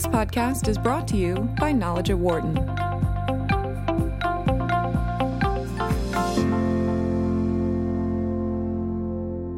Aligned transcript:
This 0.00 0.08
podcast 0.08 0.66
is 0.66 0.78
brought 0.78 1.06
to 1.08 1.16
you 1.18 1.34
by 1.58 1.72
Knowledge 1.72 2.08
at 2.08 2.16
Wharton. 2.16 2.54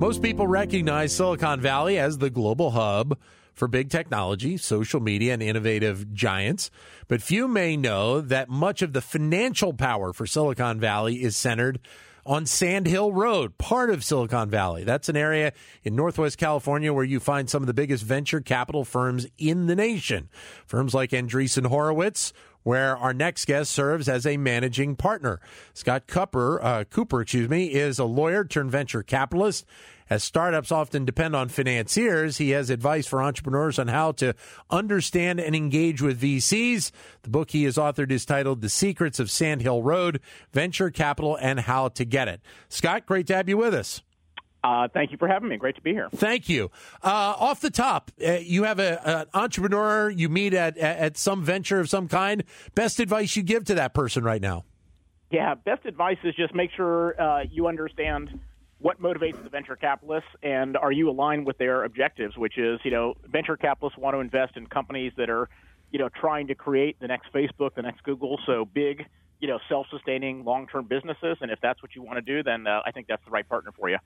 Most 0.00 0.20
people 0.20 0.48
recognize 0.48 1.14
Silicon 1.14 1.60
Valley 1.60 1.96
as 1.96 2.18
the 2.18 2.28
global 2.28 2.72
hub 2.72 3.16
for 3.54 3.68
big 3.68 3.88
technology, 3.88 4.56
social 4.56 4.98
media, 4.98 5.32
and 5.32 5.44
innovative 5.44 6.12
giants. 6.12 6.72
But 7.06 7.22
few 7.22 7.46
may 7.46 7.76
know 7.76 8.20
that 8.20 8.48
much 8.48 8.82
of 8.82 8.94
the 8.94 9.00
financial 9.00 9.72
power 9.72 10.12
for 10.12 10.26
Silicon 10.26 10.80
Valley 10.80 11.22
is 11.22 11.36
centered 11.36 11.78
on 12.24 12.46
Sand 12.46 12.86
Hill 12.86 13.12
Road, 13.12 13.58
part 13.58 13.90
of 13.90 14.04
Silicon 14.04 14.48
Valley. 14.48 14.84
That's 14.84 15.08
an 15.08 15.16
area 15.16 15.52
in 15.82 15.96
Northwest 15.96 16.38
California 16.38 16.92
where 16.92 17.04
you 17.04 17.20
find 17.20 17.50
some 17.50 17.62
of 17.62 17.66
the 17.66 17.74
biggest 17.74 18.04
venture 18.04 18.40
capital 18.40 18.84
firms 18.84 19.26
in 19.38 19.66
the 19.66 19.76
nation. 19.76 20.28
Firms 20.66 20.94
like 20.94 21.10
Andreessen 21.10 21.66
Horowitz, 21.66 22.32
where 22.62 22.96
our 22.96 23.12
next 23.12 23.46
guest 23.46 23.70
serves 23.70 24.08
as 24.08 24.26
a 24.26 24.36
managing 24.36 24.96
partner. 24.96 25.40
Scott 25.74 26.06
Cooper, 26.06 26.62
uh, 26.62 26.84
Kupor, 26.84 27.22
excuse 27.22 27.48
me, 27.48 27.66
is 27.72 27.98
a 27.98 28.04
lawyer 28.04 28.44
turned 28.44 28.70
venture 28.70 29.02
capitalist. 29.02 29.64
As 30.10 30.22
startups 30.22 30.70
often 30.70 31.06
depend 31.06 31.34
on 31.34 31.48
financiers, 31.48 32.36
he 32.36 32.50
has 32.50 32.68
advice 32.68 33.06
for 33.06 33.22
entrepreneurs 33.22 33.78
on 33.78 33.88
how 33.88 34.12
to 34.12 34.34
understand 34.68 35.40
and 35.40 35.56
engage 35.56 36.02
with 36.02 36.20
VCs. 36.20 36.90
The 37.22 37.30
book 37.30 37.50
he 37.52 37.64
has 37.64 37.76
authored 37.76 38.10
is 38.10 38.26
titled 38.26 38.60
The 38.60 38.68
Secrets 38.68 39.18
of 39.18 39.30
Sand 39.30 39.62
Hill 39.62 39.82
Road, 39.82 40.20
Venture 40.52 40.90
Capital 40.90 41.36
and 41.36 41.60
How 41.60 41.88
to 41.88 42.04
Get 42.04 42.28
It. 42.28 42.42
Scott, 42.68 43.06
great 43.06 43.26
to 43.28 43.36
have 43.36 43.48
you 43.48 43.56
with 43.56 43.72
us. 43.72 44.02
Uh, 44.64 44.86
thank 44.94 45.10
you 45.10 45.18
for 45.18 45.26
having 45.26 45.48
me. 45.48 45.56
Great 45.56 45.74
to 45.74 45.82
be 45.82 45.92
here. 45.92 46.08
Thank 46.14 46.48
you. 46.48 46.70
Uh, 47.02 47.34
off 47.38 47.60
the 47.60 47.70
top, 47.70 48.12
uh, 48.24 48.32
you 48.34 48.62
have 48.62 48.78
a, 48.78 49.08
an 49.08 49.26
entrepreneur 49.34 50.08
you 50.08 50.28
meet 50.28 50.54
at, 50.54 50.78
at 50.78 51.16
some 51.16 51.44
venture 51.44 51.80
of 51.80 51.88
some 51.88 52.06
kind. 52.06 52.44
Best 52.74 53.00
advice 53.00 53.34
you 53.34 53.42
give 53.42 53.64
to 53.64 53.74
that 53.74 53.92
person 53.92 54.22
right 54.22 54.40
now? 54.40 54.64
Yeah, 55.30 55.54
best 55.54 55.84
advice 55.84 56.18
is 56.22 56.34
just 56.36 56.54
make 56.54 56.70
sure 56.76 57.20
uh, 57.20 57.44
you 57.50 57.66
understand 57.66 58.38
what 58.78 59.00
motivates 59.00 59.42
the 59.42 59.48
venture 59.48 59.76
capitalists 59.76 60.28
and 60.42 60.76
are 60.76 60.92
you 60.92 61.08
aligned 61.08 61.46
with 61.46 61.56
their 61.58 61.84
objectives, 61.84 62.36
which 62.36 62.58
is, 62.58 62.80
you 62.84 62.90
know, 62.90 63.14
venture 63.26 63.56
capitalists 63.56 63.98
want 63.98 64.14
to 64.14 64.20
invest 64.20 64.56
in 64.56 64.66
companies 64.66 65.12
that 65.16 65.30
are, 65.30 65.48
you 65.90 65.98
know, 65.98 66.08
trying 66.08 66.48
to 66.48 66.54
create 66.54 66.98
the 67.00 67.06
next 67.06 67.32
Facebook, 67.32 67.74
the 67.74 67.82
next 67.82 68.02
Google, 68.02 68.38
so 68.44 68.64
big 68.64 69.06
you 69.42 69.48
know, 69.48 69.58
self-sustaining 69.68 70.44
long-term 70.44 70.86
businesses. 70.86 71.36
And 71.40 71.50
if 71.50 71.58
that's 71.60 71.82
what 71.82 71.96
you 71.96 72.02
want 72.02 72.14
to 72.14 72.22
do, 72.22 72.44
then 72.44 72.68
uh, 72.68 72.80
I 72.86 72.92
think 72.92 73.08
that's 73.08 73.24
the 73.24 73.32
right 73.32 73.46
partner 73.46 73.72
for 73.76 73.90
you. 73.90 73.98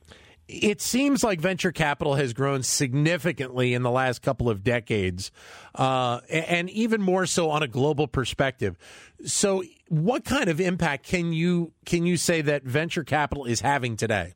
It 0.48 0.80
seems 0.80 1.22
like 1.22 1.40
venture 1.42 1.72
capital 1.72 2.14
has 2.14 2.32
grown 2.32 2.62
significantly 2.62 3.74
in 3.74 3.82
the 3.82 3.90
last 3.90 4.22
couple 4.22 4.48
of 4.48 4.64
decades, 4.64 5.30
uh, 5.74 6.20
and 6.30 6.70
even 6.70 7.02
more 7.02 7.26
so 7.26 7.50
on 7.50 7.62
a 7.62 7.68
global 7.68 8.08
perspective. 8.08 8.78
So, 9.26 9.62
what 9.88 10.24
kind 10.24 10.48
of 10.48 10.58
impact 10.58 11.06
can 11.06 11.34
you 11.34 11.72
can 11.84 12.06
you 12.06 12.16
say 12.16 12.40
that 12.40 12.62
venture 12.62 13.04
capital 13.04 13.44
is 13.44 13.60
having 13.60 13.96
today? 13.96 14.34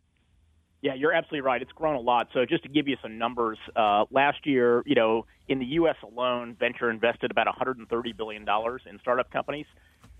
Yeah, 0.83 0.95
you're 0.95 1.13
absolutely 1.13 1.43
right. 1.43 1.63
It's 1.63 1.73
grown 1.73 1.95
a 1.95 2.01
lot. 2.01 2.29
So 2.33 2.47
just 2.47 2.63
to 2.63 2.69
give 2.69 2.89
you 2.89 2.97
some 3.03 3.19
numbers, 3.19 3.59
uh, 3.77 4.07
last 4.11 4.47
year, 4.47 4.83
you 4.87 4.95
know, 4.95 5.27
in 5.47 5.59
the 5.59 5.67
U.S. 5.67 5.97
alone, 6.03 6.57
venture 6.59 6.91
invested 6.91 7.31
about 7.31 7.47
130 7.47 8.13
billion 8.15 8.45
dollars 8.47 8.83
in 8.89 8.99
startup 8.99 9.31
companies 9.31 9.67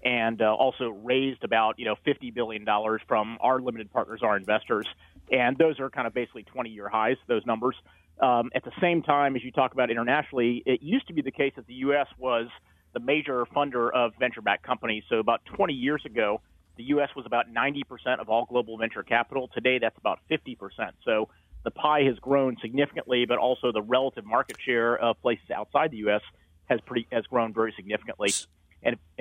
and 0.03 0.41
uh, 0.41 0.55
also 0.55 0.89
raised 0.89 1.45
about 1.45 1.79
you 1.79 1.85
know 1.85 1.97
50 2.05 2.31
billion 2.31 2.65
dollars 2.65 3.01
from 3.07 3.39
our 3.41 3.61
limited 3.61 3.93
partners, 3.93 4.21
our 4.23 4.37
investors, 4.37 4.87
and 5.31 5.57
those 5.59 5.79
are 5.81 5.91
kind 5.91 6.07
of 6.07 6.15
basically 6.15 6.45
20-year 6.45 6.89
highs. 6.89 7.17
Those 7.27 7.45
numbers. 7.47 7.77
Um, 8.21 8.51
at 8.55 8.65
the 8.65 8.73
same 8.83 9.03
time, 9.03 9.35
as 9.35 9.43
you 9.43 9.51
talk 9.51 9.73
about 9.73 9.91
internationally, 9.91 10.63
it 10.67 10.83
used 10.83 11.07
to 11.07 11.15
be 11.15 11.23
the 11.23 11.31
case 11.31 11.55
that 11.57 11.67
the 11.67 11.75
U.S. 11.75 12.07
was 12.19 12.49
the 12.93 13.01
major 13.01 13.47
funder 13.47 13.91
of 13.95 14.13
venture-backed 14.19 14.63
companies. 14.63 15.05
So 15.09 15.21
about 15.21 15.41
20 15.57 15.73
years 15.73 16.03
ago, 16.05 16.43
the 16.77 16.83
U.S. 16.85 17.09
was 17.17 17.25
about 17.25 17.47
90% 17.53 18.21
of 18.21 18.29
all 18.29 18.45
global 18.45 18.77
venture 18.77 19.03
capital. 19.03 19.49
Today, 19.55 19.79
that's 19.79 19.97
about 19.97 20.19
50%. 20.31 20.57
So 21.05 21.29
the 21.65 21.71
pie 21.71 22.03
has 22.03 22.19
grown 22.19 22.57
significantly, 22.61 23.27
but 23.27 23.39
also 23.39 23.73
the 23.73 23.83
relative 23.83 24.25
market 24.25 24.57
share 24.65 24.99
of 24.99 25.21
places 25.23 25.51
outside 25.51 25.91
the 25.91 25.99
U.S. 25.99 26.23
has 26.67 26.81
pretty 26.81 27.07
has 27.13 27.25
grown 27.27 27.53
very 27.53 27.73
significantly. 27.77 28.31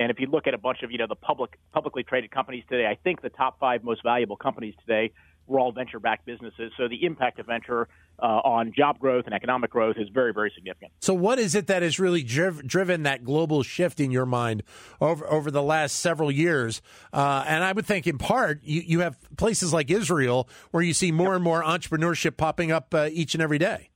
And 0.00 0.10
if 0.10 0.18
you 0.18 0.26
look 0.28 0.46
at 0.46 0.54
a 0.54 0.58
bunch 0.58 0.82
of 0.82 0.90
you 0.90 0.96
know 0.96 1.06
the 1.06 1.14
public 1.14 1.58
publicly 1.72 2.02
traded 2.02 2.30
companies 2.30 2.64
today, 2.68 2.86
I 2.86 2.96
think 3.04 3.20
the 3.20 3.28
top 3.28 3.60
five 3.60 3.84
most 3.84 4.02
valuable 4.02 4.36
companies 4.36 4.74
today 4.80 5.12
were 5.46 5.60
all 5.60 5.72
venture 5.72 6.00
backed 6.00 6.24
businesses. 6.24 6.72
So 6.78 6.88
the 6.88 7.04
impact 7.04 7.38
of 7.38 7.46
venture 7.46 7.86
uh, 8.18 8.22
on 8.24 8.72
job 8.74 8.98
growth 8.98 9.26
and 9.26 9.34
economic 9.34 9.70
growth 9.70 9.96
is 9.98 10.08
very 10.08 10.32
very 10.32 10.50
significant. 10.54 10.92
So 11.00 11.12
what 11.12 11.38
is 11.38 11.54
it 11.54 11.66
that 11.66 11.82
has 11.82 12.00
really 12.00 12.22
driv- 12.22 12.66
driven 12.66 13.02
that 13.02 13.24
global 13.24 13.62
shift 13.62 14.00
in 14.00 14.10
your 14.10 14.24
mind 14.24 14.62
over 15.02 15.30
over 15.30 15.50
the 15.50 15.62
last 15.62 15.96
several 15.96 16.30
years? 16.30 16.80
Uh, 17.12 17.44
and 17.46 17.62
I 17.62 17.72
would 17.72 17.84
think 17.84 18.06
in 18.06 18.16
part 18.16 18.60
you, 18.64 18.80
you 18.80 19.00
have 19.00 19.18
places 19.36 19.70
like 19.70 19.90
Israel 19.90 20.48
where 20.70 20.82
you 20.82 20.94
see 20.94 21.12
more 21.12 21.28
yep. 21.28 21.36
and 21.36 21.44
more 21.44 21.62
entrepreneurship 21.62 22.38
popping 22.38 22.72
up 22.72 22.94
uh, 22.94 23.10
each 23.12 23.34
and 23.34 23.42
every 23.42 23.58
day. 23.58 23.90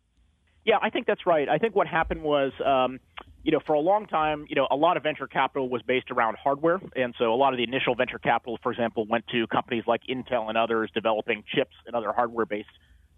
Yeah, 0.66 0.76
I 0.82 0.90
think 0.90 1.06
that's 1.06 1.24
right. 1.24 1.48
I 1.48 1.56
think 1.56 1.74
what 1.74 1.86
happened 1.86 2.22
was. 2.22 2.52
Um, 2.62 3.00
you 3.44 3.52
know, 3.52 3.60
for 3.64 3.74
a 3.74 3.80
long 3.80 4.06
time, 4.06 4.46
you 4.48 4.56
know, 4.56 4.66
a 4.70 4.76
lot 4.76 4.96
of 4.96 5.02
venture 5.02 5.26
capital 5.26 5.68
was 5.68 5.82
based 5.82 6.10
around 6.10 6.36
hardware. 6.42 6.80
And 6.96 7.14
so 7.18 7.32
a 7.32 7.36
lot 7.36 7.52
of 7.52 7.58
the 7.58 7.64
initial 7.64 7.94
venture 7.94 8.18
capital, 8.18 8.58
for 8.62 8.72
example, 8.72 9.06
went 9.06 9.26
to 9.28 9.46
companies 9.48 9.84
like 9.86 10.00
Intel 10.08 10.48
and 10.48 10.56
others 10.56 10.90
developing 10.94 11.44
chips 11.54 11.74
and 11.86 11.94
other 11.94 12.10
hardware 12.10 12.46
based 12.46 12.68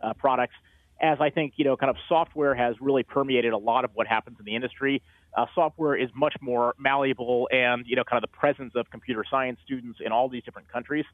uh, 0.02 0.12
products. 0.14 0.54
As 1.00 1.18
I 1.20 1.30
think, 1.30 1.54
you 1.56 1.64
know, 1.64 1.76
kind 1.76 1.90
of 1.90 1.96
software 2.08 2.54
has 2.56 2.74
really 2.80 3.04
permeated 3.04 3.52
a 3.52 3.58
lot 3.58 3.84
of 3.84 3.92
what 3.94 4.08
happens 4.08 4.38
in 4.40 4.44
the 4.44 4.56
industry. 4.56 5.00
Uh, 5.36 5.46
software 5.54 5.94
is 5.94 6.08
much 6.14 6.34
more 6.40 6.74
malleable 6.76 7.48
and, 7.52 7.86
you 7.86 7.94
know, 7.94 8.02
kind 8.02 8.22
of 8.22 8.28
the 8.28 8.36
presence 8.36 8.72
of 8.74 8.90
computer 8.90 9.24
science 9.30 9.60
students 9.64 10.00
in 10.04 10.10
all 10.10 10.28
these 10.28 10.42
different 10.42 10.72
countries 10.72 11.04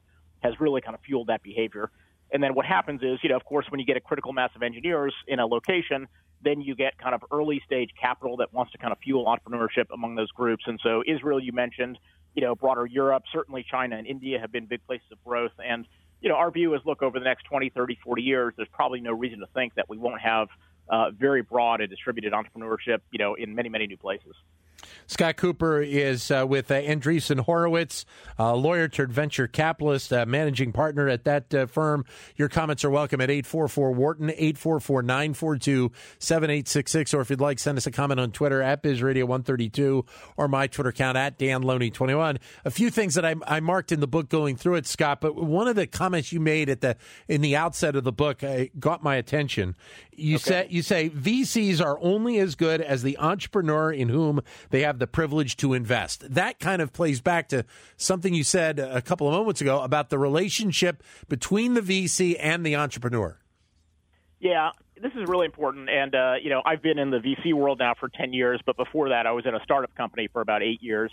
has 0.41 0.59
really 0.59 0.81
kind 0.81 0.95
of 0.95 1.01
fueled 1.01 1.27
that 1.27 1.43
behavior. 1.43 1.91
And 2.33 2.41
then 2.41 2.55
what 2.55 2.65
happens 2.65 3.01
is, 3.03 3.19
you 3.21 3.29
know, 3.29 3.35
of 3.35 3.45
course, 3.45 3.67
when 3.69 3.79
you 3.79 3.85
get 3.85 3.95
a 3.95 4.01
critical 4.01 4.33
mass 4.33 4.49
of 4.55 4.63
engineers 4.63 5.13
in 5.27 5.39
a 5.39 5.45
location, 5.45 6.07
then 6.43 6.61
you 6.61 6.75
get 6.75 6.97
kind 6.97 7.15
of 7.15 7.23
early 7.31 7.61
stage 7.65 7.91
capital 7.99 8.37
that 8.37 8.51
wants 8.51 8.71
to 8.73 8.79
kind 8.79 8.91
of 8.91 8.97
fuel 8.99 9.25
entrepreneurship 9.25 9.85
among 9.93 10.15
those 10.15 10.31
groups. 10.31 10.63
And 10.67 10.79
so 10.83 11.03
Israel, 11.07 11.39
you 11.39 11.53
mentioned, 11.53 11.99
you 12.35 12.41
know, 12.41 12.55
broader 12.55 12.87
Europe, 12.87 13.23
certainly 13.31 13.63
China 13.69 13.97
and 13.97 14.07
India 14.07 14.39
have 14.39 14.51
been 14.51 14.65
big 14.65 14.83
places 14.85 15.05
of 15.11 15.23
growth. 15.23 15.51
And, 15.63 15.85
you 16.21 16.29
know, 16.29 16.35
our 16.35 16.49
view 16.49 16.73
is 16.73 16.81
look, 16.85 17.03
over 17.03 17.19
the 17.19 17.25
next 17.25 17.43
20, 17.43 17.69
30, 17.69 17.99
40 18.03 18.21
years, 18.23 18.53
there's 18.57 18.67
probably 18.73 18.99
no 18.99 19.13
reason 19.13 19.39
to 19.39 19.47
think 19.53 19.75
that 19.75 19.87
we 19.87 19.97
won't 19.97 20.21
have 20.21 20.47
uh, 20.89 21.11
very 21.11 21.43
broad 21.43 21.81
and 21.81 21.89
distributed 21.89 22.33
entrepreneurship, 22.33 22.99
you 23.11 23.19
know, 23.19 23.35
in 23.35 23.53
many, 23.53 23.69
many 23.69 23.85
new 23.85 23.97
places. 23.97 24.35
Scott 25.07 25.37
Kupor 25.37 25.85
is 25.87 26.31
uh, 26.31 26.45
with 26.47 26.71
uh, 26.71 26.75
Andreessen 26.75 27.41
Horowitz, 27.41 28.05
uh, 28.39 28.55
lawyer 28.55 28.87
turned 28.87 29.11
venture 29.11 29.47
capitalist, 29.47 30.11
uh, 30.11 30.25
managing 30.25 30.71
partner 30.71 31.07
at 31.07 31.23
that 31.25 31.53
uh, 31.53 31.65
firm. 31.65 32.05
Your 32.35 32.49
comments 32.49 32.83
are 32.83 32.89
welcome 32.89 33.21
at 33.21 33.29
844 33.29 33.91
Wharton, 33.91 34.29
844 34.29 35.03
942 35.03 35.91
7866. 36.19 37.13
Or 37.13 37.21
if 37.21 37.29
you'd 37.29 37.41
like, 37.41 37.59
send 37.59 37.77
us 37.77 37.87
a 37.87 37.91
comment 37.91 38.19
on 38.19 38.31
Twitter 38.31 38.61
at 38.61 38.83
BizRadio132 38.83 40.05
or 40.37 40.47
my 40.47 40.67
Twitter 40.67 40.89
account 40.89 41.17
at 41.17 41.37
DanLoney21. 41.37 42.37
A 42.65 42.71
few 42.71 42.89
things 42.89 43.15
that 43.15 43.25
I, 43.25 43.35
I, 43.45 43.59
marked 43.59 43.91
in 43.91 43.99
the 43.99 44.07
book 44.07 44.29
going 44.29 44.55
through 44.55 44.75
it, 44.75 44.85
Scott, 44.85 45.21
but 45.21 45.35
one 45.35 45.67
of 45.67 45.75
the 45.75 45.87
comments 45.87 46.31
you 46.31 46.39
made 46.39 46.69
at 46.69 46.81
the 46.81 46.97
in 47.27 47.41
the 47.41 47.55
outset 47.55 47.95
of 47.95 48.03
the 48.03 48.11
book 48.11 48.43
uh, 48.43 48.65
got 48.79 49.03
my 49.03 49.15
attention. 49.15 49.75
You, 50.15 50.35
okay. 50.35 50.43
say, 50.43 50.67
you 50.69 50.81
say 50.81 51.09
VCs 51.09 51.83
are 51.83 51.97
only 52.01 52.37
as 52.37 52.55
good 52.55 52.81
as 52.81 53.03
the 53.03 53.17
entrepreneur 53.17 53.91
in 53.91 54.09
whom 54.09 54.41
they 54.73 54.81
have 54.81 54.97
the 54.97 55.05
privilege 55.05 55.55
to 55.57 55.75
invest. 55.75 56.33
That 56.33 56.59
kind 56.59 56.81
of 56.81 56.91
plays 56.91 57.21
back 57.21 57.47
to 57.49 57.63
something 57.95 58.33
you 58.33 58.43
said 58.43 58.79
a 58.79 59.03
couple 59.03 59.27
of 59.27 59.33
moments 59.33 59.61
ago 59.61 59.79
about 59.79 60.09
the 60.09 60.17
relationship 60.17 61.03
between 61.29 61.75
the 61.75 61.81
VC 61.81 62.35
and 62.39 62.65
the 62.65 62.75
entrepreneur. 62.75 63.37
Yeah, 64.39 64.71
this 64.99 65.11
is 65.11 65.29
really 65.29 65.45
important. 65.45 65.91
And, 65.91 66.15
uh, 66.15 66.33
you 66.41 66.49
know, 66.49 66.63
I've 66.65 66.81
been 66.81 66.97
in 66.97 67.11
the 67.11 67.19
VC 67.19 67.53
world 67.53 67.77
now 67.77 67.93
for 67.99 68.09
10 68.09 68.33
years, 68.33 68.61
but 68.65 68.75
before 68.75 69.09
that, 69.09 69.27
I 69.27 69.31
was 69.33 69.45
in 69.45 69.53
a 69.53 69.59
startup 69.63 69.93
company 69.93 70.27
for 70.33 70.41
about 70.41 70.63
eight 70.63 70.81
years. 70.81 71.11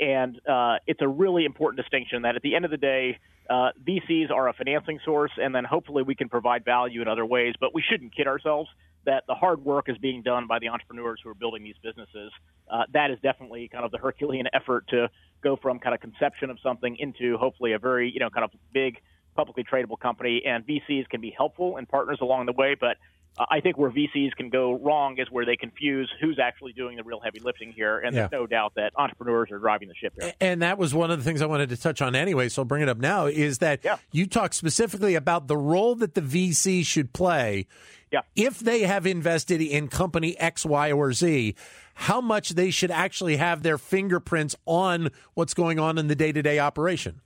And 0.00 0.40
uh, 0.48 0.76
it's 0.86 1.02
a 1.02 1.08
really 1.08 1.44
important 1.44 1.80
distinction 1.80 2.22
that 2.22 2.36
at 2.36 2.42
the 2.42 2.54
end 2.54 2.64
of 2.64 2.70
the 2.70 2.76
day, 2.76 3.18
uh, 3.48 3.70
VCs 3.86 4.30
are 4.30 4.48
a 4.48 4.52
financing 4.52 4.98
source, 5.04 5.32
and 5.36 5.54
then 5.54 5.64
hopefully 5.64 6.02
we 6.02 6.14
can 6.14 6.28
provide 6.28 6.64
value 6.64 7.02
in 7.02 7.08
other 7.08 7.26
ways. 7.26 7.54
But 7.60 7.74
we 7.74 7.82
shouldn't 7.82 8.14
kid 8.14 8.26
ourselves 8.26 8.70
that 9.04 9.24
the 9.26 9.34
hard 9.34 9.64
work 9.64 9.88
is 9.88 9.98
being 9.98 10.22
done 10.22 10.46
by 10.46 10.58
the 10.58 10.68
entrepreneurs 10.68 11.20
who 11.22 11.30
are 11.30 11.34
building 11.34 11.62
these 11.62 11.76
businesses. 11.82 12.32
Uh, 12.70 12.84
that 12.92 13.10
is 13.10 13.18
definitely 13.22 13.68
kind 13.68 13.84
of 13.84 13.90
the 13.90 13.98
Herculean 13.98 14.46
effort 14.52 14.88
to 14.88 15.10
go 15.42 15.56
from 15.56 15.78
kind 15.78 15.94
of 15.94 16.00
conception 16.00 16.48
of 16.48 16.58
something 16.62 16.96
into 16.98 17.36
hopefully 17.36 17.72
a 17.72 17.78
very, 17.78 18.10
you 18.10 18.18
know, 18.18 18.30
kind 18.30 18.44
of 18.44 18.50
big 18.72 18.98
publicly 19.36 19.62
tradable 19.62 19.98
company. 19.98 20.42
And 20.46 20.66
VCs 20.66 21.08
can 21.10 21.20
be 21.20 21.34
helpful 21.36 21.76
and 21.76 21.86
partners 21.88 22.18
along 22.22 22.46
the 22.46 22.52
way, 22.52 22.76
but 22.80 22.96
Uh, 23.36 23.46
I 23.50 23.60
think 23.60 23.76
where 23.76 23.90
VCs 23.90 24.32
can 24.36 24.48
go 24.48 24.78
wrong 24.78 25.18
is 25.18 25.30
where 25.30 25.44
they 25.44 25.56
confuse 25.56 26.10
who's 26.20 26.38
actually 26.38 26.72
doing 26.72 26.96
the 26.96 27.02
real 27.02 27.20
heavy 27.20 27.40
lifting 27.40 27.72
here, 27.72 27.98
and 27.98 28.14
yeah. 28.14 28.22
there's 28.28 28.32
no 28.32 28.46
doubt 28.46 28.74
that 28.76 28.92
entrepreneurs 28.96 29.50
are 29.50 29.58
driving 29.58 29.88
the 29.88 29.94
ship 29.94 30.14
here. 30.18 30.32
And 30.40 30.62
that 30.62 30.78
was 30.78 30.94
one 30.94 31.10
of 31.10 31.18
the 31.18 31.24
things 31.24 31.42
I 31.42 31.46
wanted 31.46 31.68
to 31.70 31.76
touch 31.76 32.00
on 32.00 32.14
anyway, 32.14 32.48
so 32.48 32.62
I'll 32.62 32.66
bring 32.66 32.82
it 32.82 32.88
up 32.88 32.98
now. 32.98 33.26
Is 33.26 33.58
that 33.58 33.80
yeah. 33.84 33.98
you 34.12 34.26
talk 34.26 34.54
specifically 34.54 35.14
about 35.14 35.48
the 35.48 35.56
role 35.56 35.94
that 35.96 36.14
the 36.14 36.20
VC 36.20 36.86
should 36.86 37.12
play 37.12 37.66
yeah. 38.12 38.20
if 38.36 38.60
they 38.60 38.82
have 38.82 39.06
invested 39.06 39.60
in 39.60 39.88
company 39.88 40.38
X, 40.38 40.64
Y, 40.64 40.92
or 40.92 41.12
Z, 41.12 41.54
how 41.94 42.20
much 42.20 42.50
they 42.50 42.70
should 42.70 42.90
actually 42.90 43.36
have 43.36 43.62
their 43.62 43.78
fingerprints 43.78 44.54
on 44.66 45.10
what's 45.34 45.54
going 45.54 45.78
on 45.78 45.98
in 45.98 46.06
the 46.06 46.14
day 46.14 46.32
to 46.32 46.42
day 46.42 46.58
operation. 46.58 47.20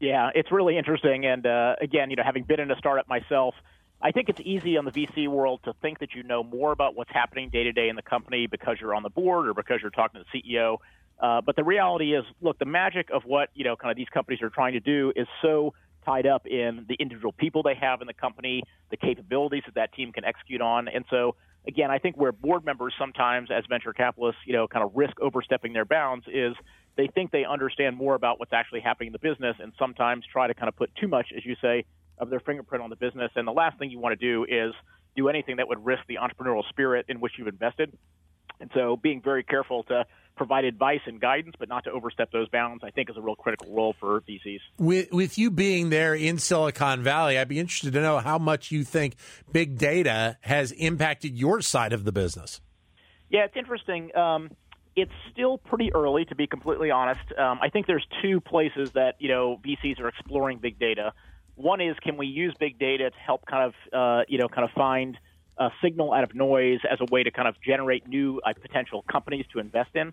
Yeah, 0.00 0.30
it's 0.34 0.50
really 0.50 0.76
interesting. 0.76 1.26
And 1.26 1.46
uh, 1.46 1.76
again, 1.80 2.10
you 2.10 2.16
know, 2.16 2.24
having 2.24 2.42
been 2.42 2.60
in 2.60 2.70
a 2.70 2.76
startup 2.76 3.08
myself, 3.08 3.54
I 4.02 4.10
think 4.10 4.28
it's 4.28 4.40
easy 4.40 4.76
on 4.76 4.84
the 4.84 4.90
VC 4.90 5.28
world 5.28 5.60
to 5.64 5.74
think 5.80 6.00
that 6.00 6.14
you 6.14 6.24
know 6.24 6.42
more 6.42 6.72
about 6.72 6.96
what's 6.96 7.12
happening 7.12 7.50
day 7.50 7.62
to 7.64 7.72
day 7.72 7.88
in 7.88 7.94
the 7.94 8.02
company 8.02 8.48
because 8.48 8.78
you're 8.80 8.94
on 8.94 9.04
the 9.04 9.10
board 9.10 9.46
or 9.46 9.54
because 9.54 9.78
you're 9.80 9.92
talking 9.92 10.20
to 10.20 10.26
the 10.32 10.40
CEO. 10.40 10.78
Uh, 11.20 11.40
but 11.40 11.54
the 11.54 11.62
reality 11.62 12.14
is, 12.14 12.24
look, 12.40 12.58
the 12.58 12.64
magic 12.64 13.10
of 13.10 13.22
what 13.24 13.50
you 13.54 13.62
know, 13.62 13.76
kind 13.76 13.92
of 13.92 13.96
these 13.96 14.08
companies 14.08 14.42
are 14.42 14.50
trying 14.50 14.72
to 14.72 14.80
do 14.80 15.12
is 15.14 15.28
so 15.40 15.72
tied 16.04 16.26
up 16.26 16.48
in 16.48 16.84
the 16.88 16.94
individual 16.94 17.32
people 17.32 17.62
they 17.62 17.76
have 17.76 18.00
in 18.00 18.08
the 18.08 18.14
company, 18.14 18.64
the 18.90 18.96
capabilities 18.96 19.62
that 19.66 19.76
that 19.76 19.92
team 19.92 20.12
can 20.12 20.24
execute 20.24 20.60
on. 20.60 20.88
And 20.88 21.04
so, 21.08 21.36
again, 21.68 21.92
I 21.92 21.98
think 21.98 22.16
where 22.16 22.32
board 22.32 22.64
members 22.64 22.92
sometimes, 22.98 23.50
as 23.52 23.62
venture 23.68 23.92
capitalists, 23.92 24.40
you 24.44 24.52
know, 24.52 24.66
kind 24.66 24.84
of 24.84 24.90
risk 24.96 25.14
overstepping 25.20 25.74
their 25.74 25.84
bounds 25.84 26.26
is 26.26 26.56
they 26.96 27.06
think 27.06 27.30
they 27.30 27.44
understand 27.44 27.96
more 27.96 28.16
about 28.16 28.40
what's 28.40 28.52
actually 28.52 28.80
happening 28.80 29.08
in 29.08 29.12
the 29.12 29.20
business 29.20 29.56
and 29.60 29.72
sometimes 29.78 30.24
try 30.30 30.48
to 30.48 30.54
kind 30.54 30.68
of 30.68 30.74
put 30.74 30.90
too 30.96 31.06
much, 31.06 31.28
as 31.36 31.46
you 31.46 31.54
say, 31.62 31.84
of 32.22 32.30
their 32.30 32.40
fingerprint 32.40 32.82
on 32.82 32.88
the 32.88 32.96
business. 32.96 33.30
And 33.34 33.46
the 33.46 33.52
last 33.52 33.78
thing 33.78 33.90
you 33.90 33.98
want 33.98 34.18
to 34.18 34.26
do 34.26 34.44
is 34.44 34.72
do 35.16 35.28
anything 35.28 35.56
that 35.56 35.68
would 35.68 35.84
risk 35.84 36.02
the 36.08 36.16
entrepreneurial 36.16 36.66
spirit 36.68 37.06
in 37.08 37.20
which 37.20 37.32
you've 37.36 37.48
invested. 37.48 37.92
And 38.60 38.70
so 38.74 38.96
being 38.96 39.20
very 39.20 39.42
careful 39.42 39.82
to 39.84 40.06
provide 40.36 40.64
advice 40.64 41.00
and 41.06 41.20
guidance, 41.20 41.56
but 41.58 41.68
not 41.68 41.84
to 41.84 41.90
overstep 41.90 42.30
those 42.30 42.48
bounds, 42.48 42.84
I 42.84 42.90
think 42.90 43.10
is 43.10 43.16
a 43.16 43.20
real 43.20 43.34
critical 43.34 43.74
role 43.74 43.94
for 43.98 44.20
VCs. 44.20 44.60
With, 44.78 45.12
with 45.12 45.36
you 45.36 45.50
being 45.50 45.90
there 45.90 46.14
in 46.14 46.38
Silicon 46.38 47.02
Valley, 47.02 47.36
I'd 47.36 47.48
be 47.48 47.58
interested 47.58 47.92
to 47.94 48.00
know 48.00 48.18
how 48.18 48.38
much 48.38 48.70
you 48.70 48.84
think 48.84 49.16
big 49.50 49.76
data 49.76 50.38
has 50.42 50.70
impacted 50.72 51.36
your 51.36 51.60
side 51.60 51.92
of 51.92 52.04
the 52.04 52.12
business. 52.12 52.60
Yeah, 53.30 53.44
it's 53.44 53.56
interesting. 53.56 54.14
Um, 54.16 54.50
it's 54.94 55.12
still 55.32 55.58
pretty 55.58 55.92
early, 55.92 56.24
to 56.26 56.34
be 56.34 56.46
completely 56.46 56.90
honest. 56.90 57.20
Um, 57.36 57.58
I 57.60 57.68
think 57.68 57.86
there's 57.86 58.06
two 58.22 58.40
places 58.40 58.92
that 58.92 59.16
you 59.18 59.28
know 59.28 59.58
VCs 59.64 60.00
are 60.00 60.08
exploring 60.08 60.58
big 60.58 60.78
data. 60.78 61.12
One 61.56 61.80
is 61.80 61.96
can 62.02 62.16
we 62.16 62.26
use 62.26 62.54
big 62.58 62.78
data 62.78 63.10
to 63.10 63.16
help 63.16 63.46
kind 63.46 63.72
of 63.72 63.92
uh, 63.92 64.24
you 64.28 64.38
know 64.38 64.48
kind 64.48 64.64
of 64.64 64.70
find– 64.72 65.18
a 65.58 65.70
signal 65.82 66.12
out 66.12 66.24
of 66.24 66.34
noise 66.34 66.80
as 66.90 66.98
a 67.00 67.04
way 67.10 67.22
to 67.22 67.30
kind 67.30 67.48
of 67.48 67.54
generate 67.60 68.08
new 68.08 68.40
uh, 68.44 68.52
potential 68.60 69.04
companies 69.10 69.44
to 69.52 69.58
invest 69.58 69.90
in. 69.94 70.12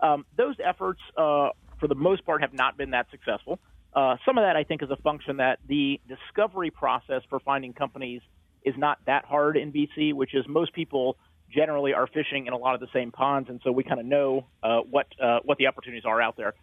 Um, 0.00 0.24
those 0.36 0.56
efforts, 0.64 1.00
uh, 1.16 1.50
for 1.78 1.88
the 1.88 1.94
most 1.94 2.24
part, 2.24 2.42
have 2.42 2.52
not 2.52 2.76
been 2.76 2.90
that 2.90 3.06
successful. 3.10 3.58
Uh, 3.94 4.16
some 4.24 4.38
of 4.38 4.42
that, 4.42 4.56
I 4.56 4.64
think, 4.64 4.82
is 4.82 4.90
a 4.90 4.96
function 4.96 5.38
that 5.38 5.58
the 5.66 6.00
discovery 6.08 6.70
process 6.70 7.22
for 7.28 7.40
finding 7.40 7.72
companies 7.72 8.22
is 8.64 8.74
not 8.76 8.98
that 9.06 9.24
hard 9.24 9.56
in 9.56 9.72
VC, 9.72 10.12
which 10.12 10.34
is 10.34 10.44
most 10.48 10.72
people 10.72 11.16
generally 11.52 11.92
are 11.92 12.06
fishing 12.06 12.46
in 12.46 12.52
a 12.52 12.56
lot 12.56 12.74
of 12.74 12.80
the 12.80 12.86
same 12.92 13.10
ponds, 13.10 13.48
and 13.48 13.60
so 13.64 13.72
we 13.72 13.82
kind 13.82 13.98
of 13.98 14.06
know 14.06 14.46
uh, 14.62 14.78
what 14.78 15.06
uh, 15.20 15.40
what 15.44 15.58
the 15.58 15.66
opportunities 15.66 16.04
are 16.04 16.20
out 16.20 16.36
there. 16.36 16.54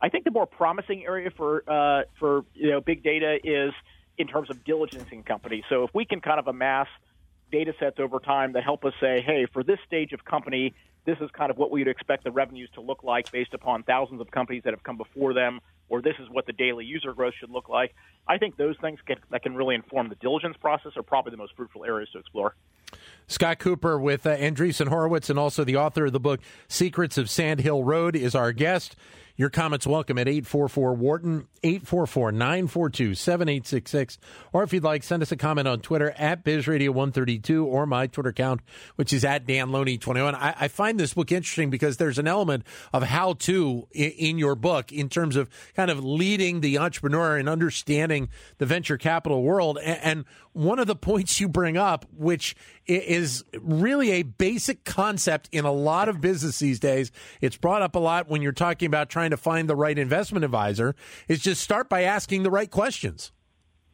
I 0.00 0.08
think 0.08 0.24
the 0.24 0.30
more 0.30 0.46
promising 0.46 1.04
area 1.04 1.30
for 1.30 1.62
uh, 1.68 2.02
for 2.18 2.44
you 2.54 2.70
know 2.70 2.80
big 2.80 3.02
data 3.02 3.38
is 3.42 3.72
in 4.18 4.26
terms 4.26 4.50
of 4.50 4.64
diligencing 4.64 5.24
companies. 5.24 5.64
So 5.68 5.84
if 5.84 5.90
we 5.94 6.04
can 6.04 6.20
kind 6.20 6.38
of 6.38 6.46
amass 6.46 6.88
data 7.52 7.72
sets 7.78 7.98
over 7.98 8.18
time 8.18 8.52
that 8.54 8.64
help 8.64 8.84
us 8.84 8.92
say, 9.00 9.22
hey, 9.24 9.46
for 9.52 9.62
this 9.62 9.78
stage 9.86 10.12
of 10.12 10.24
company, 10.24 10.74
this 11.04 11.18
is 11.20 11.30
kind 11.30 11.50
of 11.50 11.56
what 11.56 11.70
we 11.70 11.80
would 11.80 11.88
expect 11.88 12.24
the 12.24 12.30
revenues 12.30 12.68
to 12.74 12.80
look 12.80 13.04
like 13.04 13.30
based 13.30 13.54
upon 13.54 13.82
thousands 13.84 14.20
of 14.20 14.30
companies 14.30 14.62
that 14.64 14.72
have 14.72 14.82
come 14.82 14.96
before 14.96 15.32
them, 15.32 15.60
or 15.88 16.02
this 16.02 16.14
is 16.18 16.28
what 16.30 16.46
the 16.46 16.52
daily 16.52 16.84
user 16.84 17.12
growth 17.12 17.34
should 17.38 17.50
look 17.50 17.68
like. 17.68 17.94
I 18.26 18.38
think 18.38 18.56
those 18.56 18.76
things 18.80 18.98
can, 19.06 19.18
that 19.30 19.42
can 19.42 19.54
really 19.54 19.76
inform 19.76 20.08
the 20.08 20.16
diligence 20.16 20.56
process 20.56 20.92
are 20.96 21.02
probably 21.02 21.30
the 21.30 21.36
most 21.36 21.54
fruitful 21.56 21.84
areas 21.84 22.08
to 22.12 22.18
explore. 22.18 22.56
Scott 23.28 23.58
Kupor 23.58 24.00
with 24.00 24.26
uh, 24.26 24.36
Andreessen 24.36 24.88
Horowitz 24.88 25.30
and 25.30 25.38
also 25.38 25.62
the 25.62 25.76
author 25.76 26.06
of 26.06 26.12
the 26.12 26.20
book 26.20 26.40
Secrets 26.68 27.16
of 27.18 27.30
Sand 27.30 27.60
Hill 27.60 27.84
Road 27.84 28.16
is 28.16 28.34
our 28.34 28.52
guest. 28.52 28.96
Your 29.38 29.50
comments 29.50 29.86
welcome 29.86 30.16
at 30.16 30.28
844 30.28 30.94
Wharton, 30.94 31.46
844 31.62 32.32
942 32.32 33.14
7866. 33.14 34.18
Or 34.54 34.62
if 34.62 34.72
you'd 34.72 34.82
like, 34.82 35.02
send 35.02 35.22
us 35.22 35.30
a 35.30 35.36
comment 35.36 35.68
on 35.68 35.80
Twitter 35.80 36.12
at 36.12 36.42
BizRadio132 36.42 37.62
or 37.62 37.84
my 37.84 38.06
Twitter 38.06 38.30
account, 38.30 38.62
which 38.94 39.12
is 39.12 39.26
at 39.26 39.46
DanLoney21. 39.46 40.34
I, 40.34 40.54
I 40.58 40.68
find 40.68 40.98
this 40.98 41.12
book 41.12 41.30
interesting 41.32 41.68
because 41.68 41.98
there's 41.98 42.18
an 42.18 42.26
element 42.26 42.64
of 42.94 43.02
how 43.02 43.34
to 43.34 43.86
in, 43.92 44.10
in 44.12 44.38
your 44.38 44.54
book 44.54 44.90
in 44.90 45.10
terms 45.10 45.36
of 45.36 45.50
kind 45.74 45.90
of 45.90 46.02
leading 46.02 46.62
the 46.62 46.78
entrepreneur 46.78 47.36
and 47.36 47.46
understanding 47.46 48.30
the 48.56 48.64
venture 48.64 48.96
capital 48.96 49.42
world. 49.42 49.78
and, 49.84 50.00
and 50.02 50.24
one 50.56 50.78
of 50.78 50.86
the 50.86 50.96
points 50.96 51.38
you 51.38 51.48
bring 51.48 51.76
up, 51.76 52.06
which 52.16 52.56
is 52.86 53.44
really 53.60 54.12
a 54.12 54.22
basic 54.22 54.84
concept 54.84 55.50
in 55.52 55.66
a 55.66 55.72
lot 55.72 56.08
of 56.08 56.22
business 56.22 56.58
these 56.58 56.80
days. 56.80 57.12
It's 57.42 57.58
brought 57.58 57.82
up 57.82 57.94
a 57.94 57.98
lot 57.98 58.28
when 58.28 58.40
you're 58.40 58.52
talking 58.52 58.86
about 58.86 59.10
trying 59.10 59.30
to 59.30 59.36
find 59.36 59.68
the 59.68 59.76
right 59.76 59.98
investment 59.98 60.46
advisor. 60.46 60.94
Is 61.28 61.40
just 61.40 61.60
start 61.60 61.90
by 61.90 62.02
asking 62.02 62.42
the 62.42 62.50
right 62.50 62.70
questions. 62.70 63.32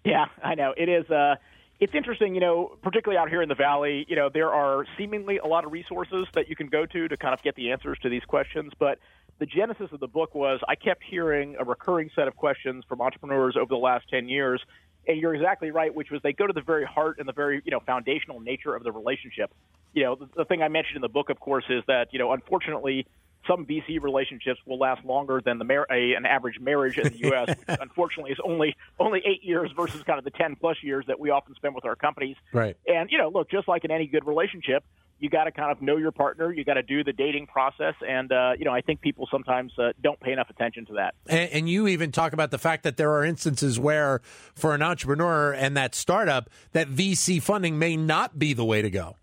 Yeah, 0.05 0.27
I 0.43 0.55
know 0.55 0.73
it 0.77 0.89
is. 0.89 1.11
Uh, 1.11 1.35
it's 1.81 1.95
interesting, 1.97 2.37
you 2.37 2.41
know, 2.41 2.77
particularly 2.81 3.19
out 3.19 3.29
here 3.29 3.43
in 3.43 3.49
the 3.49 3.57
valley. 3.57 4.07
You 4.09 4.15
know, 4.15 4.31
there 4.33 4.51
are 4.51 4.85
seemingly 4.97 5.39
a 5.39 5.47
lot 5.47 5.65
of 5.65 5.73
resources 5.73 6.29
that 6.35 6.49
you 6.49 6.55
can 6.55 6.69
go 6.69 6.87
to 6.87 7.09
to 7.09 7.17
kind 7.17 7.35
of 7.35 7.43
get 7.43 7.57
the 7.57 7.73
answers 7.73 7.99
to 8.03 8.09
these 8.09 8.23
questions, 8.23 8.73
but 8.79 9.01
the 9.41 9.47
genesis 9.47 9.89
of 9.91 9.99
the 9.99 10.07
book 10.07 10.37
was 10.37 10.61
I 10.69 10.77
kept 10.77 11.03
hearing 11.03 11.57
a 11.59 11.65
recurring 11.65 12.11
set 12.15 12.29
of 12.29 12.37
questions 12.37 12.85
from 12.89 13.01
entrepreneurs 13.01 13.57
over 13.57 13.69
the 13.69 13.77
last 13.77 14.09
10 14.11 14.29
years 14.29 14.63
and 15.07 15.19
you're 15.19 15.35
exactly 15.35 15.71
right, 15.71 15.95
which 15.95 16.11
was 16.11 16.21
they 16.23 16.33
go 16.33 16.47
to 16.47 16.53
the 16.53 16.63
very 16.63 16.85
heart 16.85 17.19
and 17.19 17.29
the 17.29 17.33
very 17.33 17.63
you 17.65 17.71
know 17.71 17.81
foundational 17.81 18.41
nature 18.41 18.75
of 18.75 18.85
the 18.85 18.93
relationship. 18.93 19.53
You 19.93 20.05
know, 20.05 20.15
the, 20.15 20.29
the 20.37 20.45
thing 20.45 20.63
I 20.63 20.69
mentioned 20.69 20.97
in 20.97 21.03
the 21.03 21.09
book, 21.09 21.31
of 21.31 21.39
course, 21.41 21.65
is 21.69 21.83
that 21.89 22.09
you 22.13 22.19
know 22.19 22.33
unfortunately 22.33 23.07
some 23.47 23.67
VC 23.67 24.01
relationships 24.01 24.61
will 24.67 24.79
last 24.79 25.05
longer 25.05 25.41
than 25.45 25.59
the 25.59 25.65
mar- 25.65 25.87
a, 25.91 26.15
an 26.15 26.27
average 26.27 26.61
marriage 26.61 26.99
in 26.99 27.13
the 27.13 27.19
U.S. 27.29 27.49
which 27.67 27.79
unfortunately, 27.81 28.33
is 28.33 28.39
only 28.45 28.77
only 28.99 29.21
eight 29.25 29.43
years 29.43 29.71
versus 29.77 30.03
kind 30.03 30.19
of 30.19 30.25
the 30.25 30.31
ten 30.31 30.57
plus 30.57 30.77
years 30.83 31.05
that 31.09 31.19
we 31.19 31.31
often 31.31 31.55
spend 31.55 31.75
with 31.75 31.85
our 31.85 31.97
companies. 31.97 32.37
Right. 32.53 32.77
And 32.87 33.11
you 33.11 33.19
know, 33.19 33.29
look, 33.29 33.51
just 33.51 33.69
like 33.69 33.85
in 33.85 33.91
any 33.91 34.07
good 34.07 34.27
relationship, 34.27 34.85
you 35.23 35.31
got 35.31 35.45
to 35.45 35.53
kind 35.53 35.71
of 35.71 35.81
know 35.81 35.97
your 35.97 36.11
partner. 36.11 36.53
You 36.53 36.65
got 36.65 36.75
to 36.75 36.83
do 36.83 37.05
the 37.05 37.13
dating 37.13 37.47
process, 37.47 37.95
and 38.07 38.31
uh, 38.33 38.53
you 38.59 38.65
know 38.65 38.73
I 38.73 38.81
think 38.81 39.01
people 39.01 39.29
sometimes 39.31 39.73
uh, 39.79 39.93
don't 40.03 40.19
pay 40.21 40.33
enough 40.33 40.51
attention 40.51 40.85
to 40.87 40.95
that. 40.95 41.15
And, 41.29 41.51
and, 41.51 41.69
you 41.69 41.87
even 41.87 42.11
talk 42.11 42.33
about 42.33 42.51
the 42.51 42.59
fact 42.59 42.83
that 42.83 42.97
there 42.97 43.13
are 43.13 43.25
instances 43.25 43.79
where, 43.79 44.21
for 44.55 44.75
an 44.75 44.83
entrepreneur 44.83 45.53
and 45.53 45.77
that 45.77 45.95
startup, 45.95 46.51
that 46.73 46.89
VC 46.89 47.41
funding 47.41 47.79
may 47.79 47.97
not 47.97 48.39
be 48.39 48.53
the 48.53 48.65
way 48.65 48.83
to 48.83 48.91
go. 48.91 49.17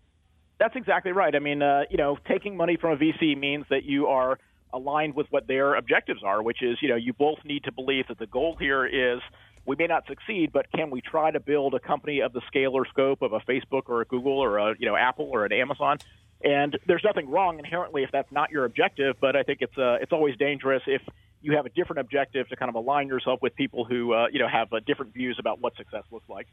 That's 0.60 0.76
exactly 0.76 1.12
right. 1.12 1.34
I 1.34 1.38
mean, 1.38 1.62
uh, 1.62 1.84
you 1.90 1.96
know, 1.96 2.18
taking 2.28 2.54
money 2.54 2.76
from 2.76 2.92
a 2.92 2.96
VC 2.96 3.36
means 3.36 3.64
that 3.70 3.84
you 3.84 4.08
are 4.08 4.38
aligned 4.74 5.14
with 5.16 5.26
what 5.30 5.48
their 5.48 5.74
objectives 5.74 6.22
are, 6.22 6.42
which 6.42 6.62
is 6.62 6.76
you 6.82 6.90
know 6.90 6.96
you 6.96 7.14
both 7.14 7.38
need 7.46 7.64
to 7.64 7.72
believe 7.72 8.06
that 8.08 8.18
the 8.18 8.26
goal 8.26 8.56
here 8.60 8.84
is 8.84 9.20
we 9.64 9.74
may 9.76 9.86
not 9.86 10.06
succeed, 10.06 10.52
but 10.52 10.66
can 10.70 10.90
we 10.90 11.00
try 11.00 11.30
to 11.30 11.40
build 11.40 11.74
a 11.74 11.80
company 11.80 12.20
of 12.20 12.34
the 12.34 12.42
scale 12.46 12.72
or 12.74 12.86
scope 12.86 13.22
of 13.22 13.32
a 13.32 13.40
Facebook 13.40 13.84
or 13.86 14.02
a 14.02 14.04
Google 14.04 14.38
or 14.38 14.58
a 14.58 14.74
you 14.78 14.86
know 14.86 14.96
Apple 14.96 15.30
or 15.32 15.46
an 15.46 15.52
Amazon? 15.52 15.96
And 16.44 16.78
there's 16.86 17.04
nothing 17.04 17.30
wrong 17.30 17.58
inherently 17.58 18.02
if 18.02 18.10
that's 18.12 18.30
not 18.30 18.50
your 18.50 18.66
objective, 18.66 19.16
but 19.18 19.36
I 19.36 19.42
think 19.44 19.62
it's 19.62 19.78
uh, 19.78 19.96
it's 20.02 20.12
always 20.12 20.36
dangerous 20.36 20.82
if 20.86 21.00
you 21.40 21.56
have 21.56 21.64
a 21.64 21.70
different 21.70 22.00
objective 22.00 22.48
to 22.50 22.56
kind 22.56 22.68
of 22.68 22.74
align 22.74 23.08
yourself 23.08 23.40
with 23.40 23.56
people 23.56 23.86
who 23.86 24.12
uh, 24.12 24.26
you 24.30 24.38
know 24.38 24.48
have 24.48 24.70
uh, 24.74 24.80
different 24.86 25.14
views 25.14 25.38
about 25.40 25.58
what 25.58 25.74
success 25.76 26.04
looks 26.10 26.28
like. 26.28 26.48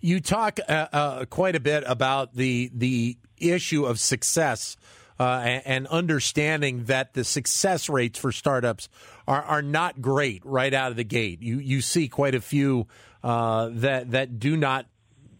You 0.00 0.20
talk 0.20 0.60
uh, 0.68 0.86
uh, 0.92 1.24
quite 1.26 1.56
a 1.56 1.60
bit 1.60 1.84
about 1.86 2.34
the 2.34 2.70
the 2.74 3.18
issue 3.38 3.84
of 3.84 3.98
success 3.98 4.76
uh, 5.18 5.60
and 5.64 5.86
understanding 5.88 6.84
that 6.84 7.14
the 7.14 7.24
success 7.24 7.88
rates 7.88 8.18
for 8.18 8.30
startups 8.30 8.88
are, 9.26 9.42
are 9.42 9.62
not 9.62 10.00
great 10.00 10.42
right 10.44 10.72
out 10.72 10.90
of 10.90 10.96
the 10.96 11.04
gate. 11.04 11.42
You 11.42 11.58
you 11.58 11.80
see 11.80 12.08
quite 12.08 12.34
a 12.34 12.40
few 12.40 12.86
uh, 13.22 13.70
that 13.72 14.12
that 14.12 14.38
do 14.38 14.56
not 14.56 14.86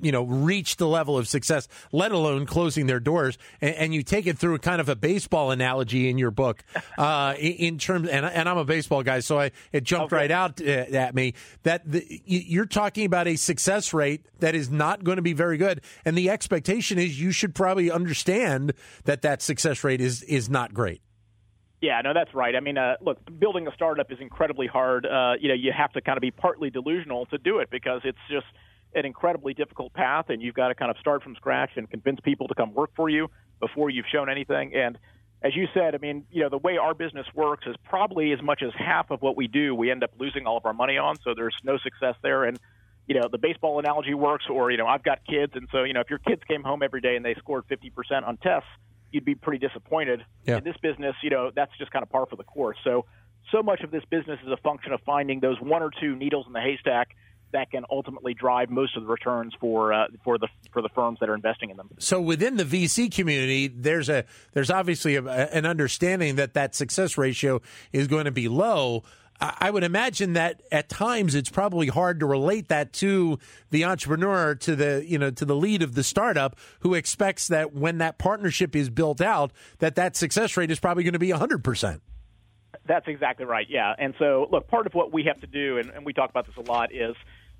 you 0.00 0.12
know 0.12 0.22
reach 0.22 0.76
the 0.76 0.86
level 0.86 1.16
of 1.18 1.28
success, 1.28 1.68
let 1.92 2.12
alone 2.12 2.46
closing 2.46 2.86
their 2.86 3.00
doors. 3.00 3.38
And, 3.60 3.74
and 3.74 3.94
you 3.94 4.02
take 4.02 4.26
it 4.26 4.38
through 4.38 4.58
kind 4.58 4.80
of 4.80 4.88
a 4.88 4.96
baseball 4.96 5.50
analogy 5.50 6.08
in 6.08 6.18
your 6.18 6.30
book, 6.30 6.64
uh, 6.98 7.34
in 7.38 7.78
terms. 7.78 8.08
And, 8.08 8.24
and, 8.24 8.48
I'm 8.48 8.58
a 8.58 8.64
baseball 8.64 9.02
guy, 9.02 9.20
so 9.20 9.38
I 9.38 9.50
it 9.72 9.84
jumped 9.84 10.12
okay. 10.12 10.22
right 10.22 10.30
out 10.30 10.60
uh, 10.60 10.64
at 10.64 11.14
me 11.14 11.34
that 11.64 11.90
the, 11.90 12.04
you're 12.24 12.66
talking 12.66 13.04
about 13.04 13.28
a 13.28 13.36
success 13.36 13.92
rate 13.92 14.24
that 14.40 14.54
is 14.54 14.70
not 14.70 15.04
going 15.04 15.16
to 15.16 15.22
be 15.22 15.34
very 15.34 15.56
good, 15.56 15.82
and 16.04 16.16
the 16.16 16.30
expectation 16.30 16.98
is 16.98 17.20
you 17.20 17.30
should 17.30 17.54
probably 17.54 17.90
understand 17.90 18.72
that 19.04 19.22
that 19.22 19.42
success 19.42 19.84
rate 19.84 20.00
is 20.00 20.22
is 20.22 20.48
not 20.48 20.72
great. 20.72 21.02
Yeah, 21.80 22.00
no, 22.02 22.12
that's 22.12 22.34
right. 22.34 22.56
I 22.56 22.60
mean, 22.60 22.76
uh, 22.76 22.96
look, 23.00 23.18
building 23.38 23.68
a 23.68 23.74
startup 23.74 24.10
is 24.10 24.18
incredibly 24.20 24.66
hard. 24.66 25.06
Uh, 25.06 25.34
you 25.40 25.48
know, 25.48 25.54
you 25.54 25.72
have 25.76 25.92
to 25.92 26.00
kind 26.00 26.16
of 26.16 26.22
be 26.22 26.32
partly 26.32 26.70
delusional 26.70 27.26
to 27.26 27.38
do 27.38 27.60
it 27.60 27.70
because 27.70 28.00
it's 28.04 28.18
just 28.28 28.46
an 28.98 29.06
incredibly 29.06 29.54
difficult 29.54 29.92
path, 29.92 30.26
and 30.28 30.42
you've 30.42 30.54
got 30.54 30.68
to 30.68 30.74
kind 30.74 30.90
of 30.90 30.98
start 30.98 31.22
from 31.22 31.34
scratch 31.36 31.70
and 31.76 31.88
convince 31.90 32.20
people 32.20 32.48
to 32.48 32.54
come 32.54 32.74
work 32.74 32.90
for 32.94 33.08
you 33.08 33.30
before 33.60 33.90
you've 33.90 34.06
shown 34.10 34.28
anything. 34.28 34.74
And 34.74 34.98
as 35.42 35.54
you 35.54 35.66
said, 35.72 35.94
I 35.94 35.98
mean, 35.98 36.24
you 36.30 36.42
know, 36.42 36.48
the 36.48 36.58
way 36.58 36.78
our 36.78 36.94
business 36.94 37.26
works 37.34 37.64
is 37.66 37.76
probably 37.84 38.32
as 38.32 38.42
much 38.42 38.62
as 38.62 38.72
half 38.76 39.10
of 39.10 39.22
what 39.22 39.36
we 39.36 39.46
do, 39.46 39.74
we 39.74 39.90
end 39.90 40.02
up 40.02 40.10
losing 40.18 40.46
all 40.46 40.56
of 40.56 40.66
our 40.66 40.74
money 40.74 40.98
on. 40.98 41.16
So 41.22 41.34
there's 41.34 41.54
no 41.62 41.78
success 41.78 42.16
there. 42.22 42.44
And 42.44 42.58
you 43.06 43.18
know, 43.18 43.28
the 43.30 43.38
baseball 43.38 43.78
analogy 43.78 44.14
works, 44.14 44.44
or 44.50 44.70
you 44.70 44.76
know, 44.76 44.86
I've 44.86 45.02
got 45.02 45.20
kids, 45.26 45.52
and 45.54 45.66
so 45.72 45.84
you 45.84 45.94
know, 45.94 46.00
if 46.00 46.10
your 46.10 46.18
kids 46.18 46.42
came 46.46 46.62
home 46.62 46.82
every 46.82 47.00
day 47.00 47.16
and 47.16 47.24
they 47.24 47.34
scored 47.34 47.64
50% 47.68 48.26
on 48.26 48.36
tests, 48.36 48.68
you'd 49.10 49.24
be 49.24 49.34
pretty 49.34 49.66
disappointed. 49.66 50.24
Yeah. 50.44 50.58
In 50.58 50.64
this 50.64 50.76
business, 50.82 51.14
you 51.22 51.30
know, 51.30 51.50
that's 51.54 51.72
just 51.78 51.90
kind 51.90 52.02
of 52.02 52.10
par 52.10 52.26
for 52.26 52.36
the 52.36 52.44
course. 52.44 52.76
So, 52.84 53.06
so 53.50 53.62
much 53.62 53.80
of 53.80 53.90
this 53.90 54.04
business 54.10 54.38
is 54.44 54.52
a 54.52 54.58
function 54.58 54.92
of 54.92 55.00
finding 55.06 55.40
those 55.40 55.58
one 55.58 55.82
or 55.82 55.90
two 55.98 56.16
needles 56.16 56.46
in 56.46 56.52
the 56.52 56.60
haystack 56.60 57.16
that 57.52 57.70
can 57.70 57.84
ultimately 57.90 58.34
drive 58.34 58.70
most 58.70 58.96
of 58.96 59.02
the 59.02 59.08
returns 59.08 59.54
for 59.60 59.92
uh, 59.92 60.06
for 60.24 60.38
the 60.38 60.48
for 60.72 60.82
the 60.82 60.88
firms 60.90 61.18
that 61.20 61.28
are 61.28 61.34
investing 61.34 61.70
in 61.70 61.76
them. 61.76 61.90
So 61.98 62.20
within 62.20 62.56
the 62.56 62.64
VC 62.64 63.12
community, 63.12 63.68
there's 63.68 64.08
a 64.08 64.24
there's 64.52 64.70
obviously 64.70 65.16
a, 65.16 65.22
an 65.24 65.66
understanding 65.66 66.36
that 66.36 66.54
that 66.54 66.74
success 66.74 67.16
ratio 67.18 67.60
is 67.92 68.06
going 68.06 68.26
to 68.26 68.32
be 68.32 68.48
low. 68.48 69.04
I 69.40 69.70
would 69.70 69.84
imagine 69.84 70.32
that 70.32 70.62
at 70.72 70.88
times 70.88 71.36
it's 71.36 71.48
probably 71.48 71.86
hard 71.86 72.18
to 72.20 72.26
relate 72.26 72.68
that 72.68 72.92
to 72.94 73.38
the 73.70 73.84
entrepreneur, 73.84 74.56
to 74.56 74.74
the 74.74 75.04
you 75.06 75.16
know 75.16 75.30
to 75.30 75.44
the 75.44 75.54
lead 75.54 75.82
of 75.82 75.94
the 75.94 76.02
startup, 76.02 76.56
who 76.80 76.94
expects 76.94 77.46
that 77.48 77.72
when 77.72 77.98
that 77.98 78.18
partnership 78.18 78.74
is 78.74 78.90
built 78.90 79.20
out, 79.20 79.52
that 79.78 79.94
that 79.94 80.16
success 80.16 80.56
rate 80.56 80.72
is 80.72 80.80
probably 80.80 81.04
going 81.04 81.12
to 81.12 81.20
be 81.20 81.30
hundred 81.30 81.62
percent. 81.62 82.02
That's 82.84 83.06
exactly 83.06 83.46
right. 83.46 83.66
Yeah, 83.68 83.94
and 83.96 84.12
so 84.18 84.48
look, 84.50 84.66
part 84.66 84.86
of 84.86 84.94
what 84.94 85.12
we 85.12 85.24
have 85.24 85.40
to 85.40 85.46
do, 85.46 85.78
and, 85.78 85.90
and 85.90 86.04
we 86.04 86.12
talk 86.12 86.30
about 86.30 86.46
this 86.46 86.56
a 86.56 86.68
lot, 86.68 86.92
is 86.92 87.14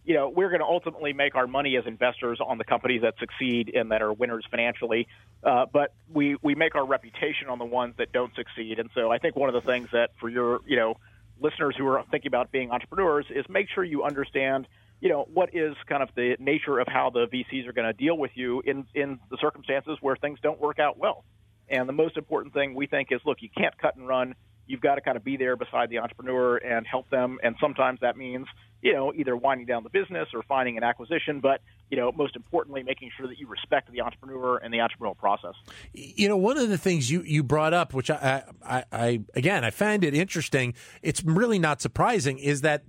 you 0.08 0.14
know 0.14 0.30
we're 0.30 0.48
going 0.48 0.60
to 0.60 0.66
ultimately 0.66 1.12
make 1.12 1.34
our 1.34 1.46
money 1.46 1.76
as 1.76 1.84
investors 1.86 2.38
on 2.44 2.56
the 2.56 2.64
companies 2.64 3.02
that 3.02 3.14
succeed 3.20 3.70
and 3.74 3.92
that 3.92 4.00
are 4.00 4.10
winners 4.10 4.42
financially, 4.50 5.06
uh, 5.44 5.66
but 5.70 5.92
we 6.10 6.34
we 6.42 6.54
make 6.54 6.74
our 6.74 6.86
reputation 6.86 7.48
on 7.50 7.58
the 7.58 7.66
ones 7.66 7.94
that 7.98 8.10
don't 8.10 8.34
succeed. 8.34 8.78
And 8.78 8.88
so 8.94 9.10
I 9.12 9.18
think 9.18 9.36
one 9.36 9.54
of 9.54 9.54
the 9.54 9.70
things 9.70 9.90
that 9.92 10.12
for 10.18 10.30
your 10.30 10.60
you 10.66 10.76
know 10.76 10.94
listeners 11.38 11.74
who 11.76 11.86
are 11.86 12.02
thinking 12.10 12.28
about 12.28 12.50
being 12.50 12.70
entrepreneurs 12.70 13.26
is 13.28 13.44
make 13.50 13.66
sure 13.74 13.84
you 13.84 14.02
understand 14.02 14.66
you 15.02 15.10
know 15.10 15.28
what 15.34 15.54
is 15.54 15.74
kind 15.86 16.02
of 16.02 16.08
the 16.16 16.36
nature 16.38 16.78
of 16.78 16.88
how 16.88 17.10
the 17.10 17.26
VCs 17.26 17.68
are 17.68 17.74
going 17.74 17.86
to 17.86 17.92
deal 17.92 18.16
with 18.16 18.30
you 18.34 18.62
in 18.64 18.86
in 18.94 19.18
the 19.30 19.36
circumstances 19.42 19.98
where 20.00 20.16
things 20.16 20.38
don't 20.42 20.58
work 20.58 20.78
out 20.78 20.96
well. 20.96 21.22
And 21.68 21.86
the 21.86 21.92
most 21.92 22.16
important 22.16 22.54
thing 22.54 22.74
we 22.74 22.86
think 22.86 23.08
is 23.12 23.20
look, 23.26 23.42
you 23.42 23.50
can't 23.54 23.76
cut 23.76 23.94
and 23.96 24.08
run. 24.08 24.34
You've 24.68 24.80
got 24.80 24.96
to 24.96 25.00
kind 25.00 25.16
of 25.16 25.24
be 25.24 25.36
there 25.36 25.56
beside 25.56 25.90
the 25.90 25.98
entrepreneur 25.98 26.58
and 26.58 26.86
help 26.86 27.10
them. 27.10 27.38
And 27.42 27.56
sometimes 27.60 28.00
that 28.00 28.16
means 28.16 28.46
you 28.82 28.92
know 28.92 29.12
either 29.12 29.36
winding 29.36 29.66
down 29.66 29.82
the 29.82 29.90
business 29.90 30.28
or 30.34 30.42
finding 30.44 30.76
an 30.76 30.84
acquisition. 30.84 31.40
But 31.40 31.60
you 31.90 31.96
know 31.96 32.12
most 32.12 32.36
importantly, 32.36 32.82
making 32.82 33.10
sure 33.16 33.26
that 33.26 33.38
you 33.38 33.48
respect 33.48 33.90
the 33.90 34.02
entrepreneur 34.02 34.58
and 34.58 34.72
the 34.72 34.78
entrepreneurial 34.78 35.16
process. 35.16 35.54
You 35.92 36.28
know, 36.28 36.36
one 36.36 36.58
of 36.58 36.68
the 36.68 36.78
things 36.78 37.10
you, 37.10 37.22
you 37.22 37.42
brought 37.42 37.74
up, 37.74 37.94
which 37.94 38.10
I, 38.10 38.44
I, 38.64 38.84
I 38.92 39.20
again 39.34 39.64
I 39.64 39.70
find 39.70 40.04
it 40.04 40.14
interesting. 40.14 40.74
It's 41.02 41.24
really 41.24 41.58
not 41.58 41.80
surprising, 41.80 42.38
is 42.38 42.60
that 42.60 42.84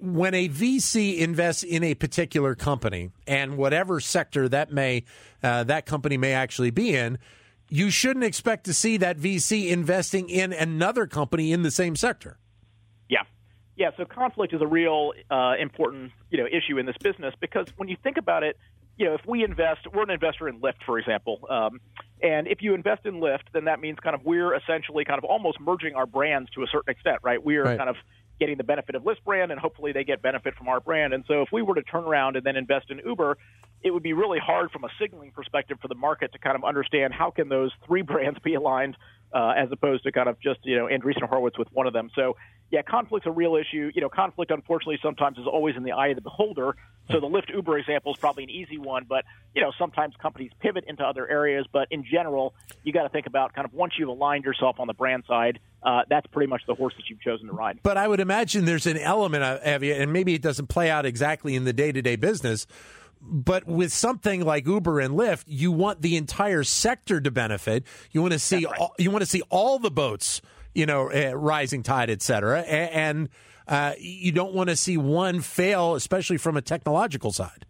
when 0.00 0.32
a 0.32 0.48
VC 0.48 1.18
invests 1.18 1.62
in 1.62 1.82
a 1.82 1.94
particular 1.94 2.54
company 2.54 3.10
and 3.26 3.56
whatever 3.56 4.00
sector 4.00 4.48
that 4.48 4.72
may 4.72 5.04
uh, 5.42 5.64
that 5.64 5.86
company 5.86 6.16
may 6.16 6.32
actually 6.32 6.70
be 6.70 6.94
in, 6.94 7.18
you 7.68 7.90
shouldn't 7.90 8.24
expect 8.24 8.64
to 8.64 8.74
see 8.74 8.96
that 8.98 9.18
VC 9.18 9.68
investing 9.70 10.28
in 10.28 10.52
another 10.52 11.06
company 11.06 11.52
in 11.52 11.62
the 11.62 11.70
same 11.70 11.96
sector. 11.96 12.38
Yeah. 13.08 13.22
Yeah, 13.76 13.90
so 13.96 14.04
conflict 14.04 14.52
is 14.54 14.60
a 14.60 14.66
real 14.66 15.12
uh, 15.30 15.54
important 15.60 16.12
you 16.30 16.38
know 16.38 16.46
issue 16.46 16.78
in 16.78 16.86
this 16.86 16.96
business 17.00 17.34
because 17.40 17.66
when 17.76 17.88
you 17.88 17.96
think 18.02 18.16
about 18.16 18.42
it, 18.42 18.56
you 18.96 19.06
know 19.06 19.14
if 19.14 19.20
we 19.26 19.44
invest, 19.44 19.86
we're 19.94 20.02
an 20.02 20.10
investor 20.10 20.48
in 20.48 20.60
Lyft, 20.60 20.82
for 20.84 20.98
example, 20.98 21.46
um, 21.48 21.80
and 22.20 22.48
if 22.48 22.60
you 22.62 22.74
invest 22.74 23.06
in 23.06 23.20
Lyft, 23.20 23.44
then 23.52 23.66
that 23.66 23.78
means 23.80 23.98
kind 24.02 24.16
of 24.16 24.24
we're 24.24 24.54
essentially 24.56 25.04
kind 25.04 25.18
of 25.18 25.24
almost 25.24 25.60
merging 25.60 25.94
our 25.94 26.06
brands 26.06 26.50
to 26.50 26.62
a 26.64 26.66
certain 26.66 26.90
extent, 26.90 27.18
right? 27.22 27.42
We 27.44 27.56
are 27.58 27.62
Right. 27.64 27.78
kind 27.78 27.88
of 27.88 27.94
getting 28.40 28.56
the 28.56 28.64
benefit 28.64 28.94
of 28.96 29.02
Lyft 29.04 29.22
brand, 29.24 29.52
and 29.52 29.60
hopefully 29.60 29.92
they 29.92 30.02
get 30.04 30.22
benefit 30.22 30.54
from 30.56 30.68
our 30.68 30.80
brand. 30.80 31.12
And 31.12 31.24
so 31.28 31.42
if 31.42 31.48
we 31.52 31.62
were 31.62 31.74
to 31.76 31.82
turn 31.82 32.02
around 32.04 32.34
and 32.36 32.44
then 32.44 32.56
invest 32.56 32.90
in 32.90 33.00
Uber, 33.04 33.36
it 33.82 33.92
would 33.92 34.02
be 34.02 34.12
really 34.12 34.38
hard 34.38 34.70
from 34.70 34.84
a 34.84 34.88
signaling 35.00 35.30
perspective 35.30 35.78
for 35.80 35.88
the 35.88 35.94
market 35.94 36.32
to 36.32 36.38
kind 36.38 36.56
of 36.56 36.64
understand 36.64 37.12
how 37.12 37.30
can 37.30 37.48
those 37.48 37.72
three 37.86 38.02
brands 38.10 38.38
be 38.40 38.54
aligned 38.54 38.96
uh, 39.32 39.52
as 39.56 39.68
opposed 39.70 40.04
to 40.04 40.12
kind 40.12 40.28
of 40.28 40.40
just 40.40 40.60
you 40.64 40.76
know 40.76 40.86
Andreessen 40.86 41.28
Horowitz 41.28 41.58
with 41.58 41.68
one 41.72 41.86
of 41.86 41.92
them. 41.92 42.10
So 42.14 42.36
yeah, 42.70 42.82
conflict's 42.82 43.26
a 43.26 43.30
real 43.30 43.56
issue. 43.56 43.90
You 43.94 44.00
know, 44.00 44.08
conflict 44.08 44.50
unfortunately 44.50 44.98
sometimes 45.02 45.38
is 45.38 45.46
always 45.46 45.76
in 45.76 45.82
the 45.82 45.92
eye 45.92 46.08
of 46.08 46.16
the 46.16 46.22
beholder. 46.22 46.76
So 47.10 47.20
the 47.20 47.26
Lyft 47.26 47.50
Uber 47.50 47.78
example 47.78 48.12
is 48.12 48.18
probably 48.18 48.44
an 48.44 48.50
easy 48.50 48.78
one, 48.78 49.06
but 49.08 49.24
you 49.54 49.62
know 49.62 49.72
sometimes 49.78 50.14
companies 50.20 50.50
pivot 50.60 50.84
into 50.86 51.04
other 51.04 51.28
areas. 51.28 51.66
But 51.70 51.88
in 51.90 52.04
general, 52.04 52.54
you 52.84 52.92
got 52.92 53.02
to 53.02 53.08
think 53.10 53.26
about 53.26 53.54
kind 53.54 53.66
of 53.66 53.74
once 53.74 53.94
you've 53.98 54.08
aligned 54.08 54.44
yourself 54.44 54.80
on 54.80 54.86
the 54.86 54.94
brand 54.94 55.24
side, 55.28 55.58
uh, 55.82 56.02
that's 56.08 56.26
pretty 56.28 56.48
much 56.48 56.62
the 56.66 56.74
horse 56.74 56.94
that 56.96 57.08
you've 57.08 57.20
chosen 57.20 57.48
to 57.48 57.52
ride. 57.52 57.80
But 57.82 57.96
I 57.96 58.08
would 58.08 58.20
imagine 58.20 58.64
there's 58.64 58.86
an 58.86 58.98
element 58.98 59.44
of, 59.44 59.82
and 59.82 60.12
maybe 60.12 60.34
it 60.34 60.42
doesn't 60.42 60.68
play 60.68 60.90
out 60.90 61.06
exactly 61.06 61.54
in 61.54 61.64
the 61.64 61.72
day 61.72 61.92
to 61.92 62.02
day 62.02 62.16
business. 62.16 62.66
But 63.20 63.66
with 63.66 63.92
something 63.92 64.44
like 64.44 64.66
Uber 64.66 65.00
and 65.00 65.14
Lyft, 65.14 65.44
you 65.46 65.72
want 65.72 66.02
the 66.02 66.16
entire 66.16 66.64
sector 66.64 67.20
to 67.20 67.30
benefit. 67.30 67.84
You 68.10 68.22
want 68.22 68.32
to 68.32 68.38
see 68.38 68.64
all, 68.64 68.94
you 68.98 69.10
want 69.10 69.22
to 69.22 69.26
see 69.26 69.42
all 69.50 69.78
the 69.78 69.90
boats, 69.90 70.40
you 70.74 70.86
know, 70.86 71.10
uh, 71.10 71.34
rising 71.34 71.82
tide, 71.82 72.10
et 72.10 72.22
cetera, 72.22 72.60
and 72.60 73.28
uh, 73.66 73.94
you 73.98 74.32
don't 74.32 74.54
want 74.54 74.70
to 74.70 74.76
see 74.76 74.96
one 74.96 75.40
fail, 75.40 75.94
especially 75.94 76.38
from 76.38 76.56
a 76.56 76.62
technological 76.62 77.32
side. 77.32 77.66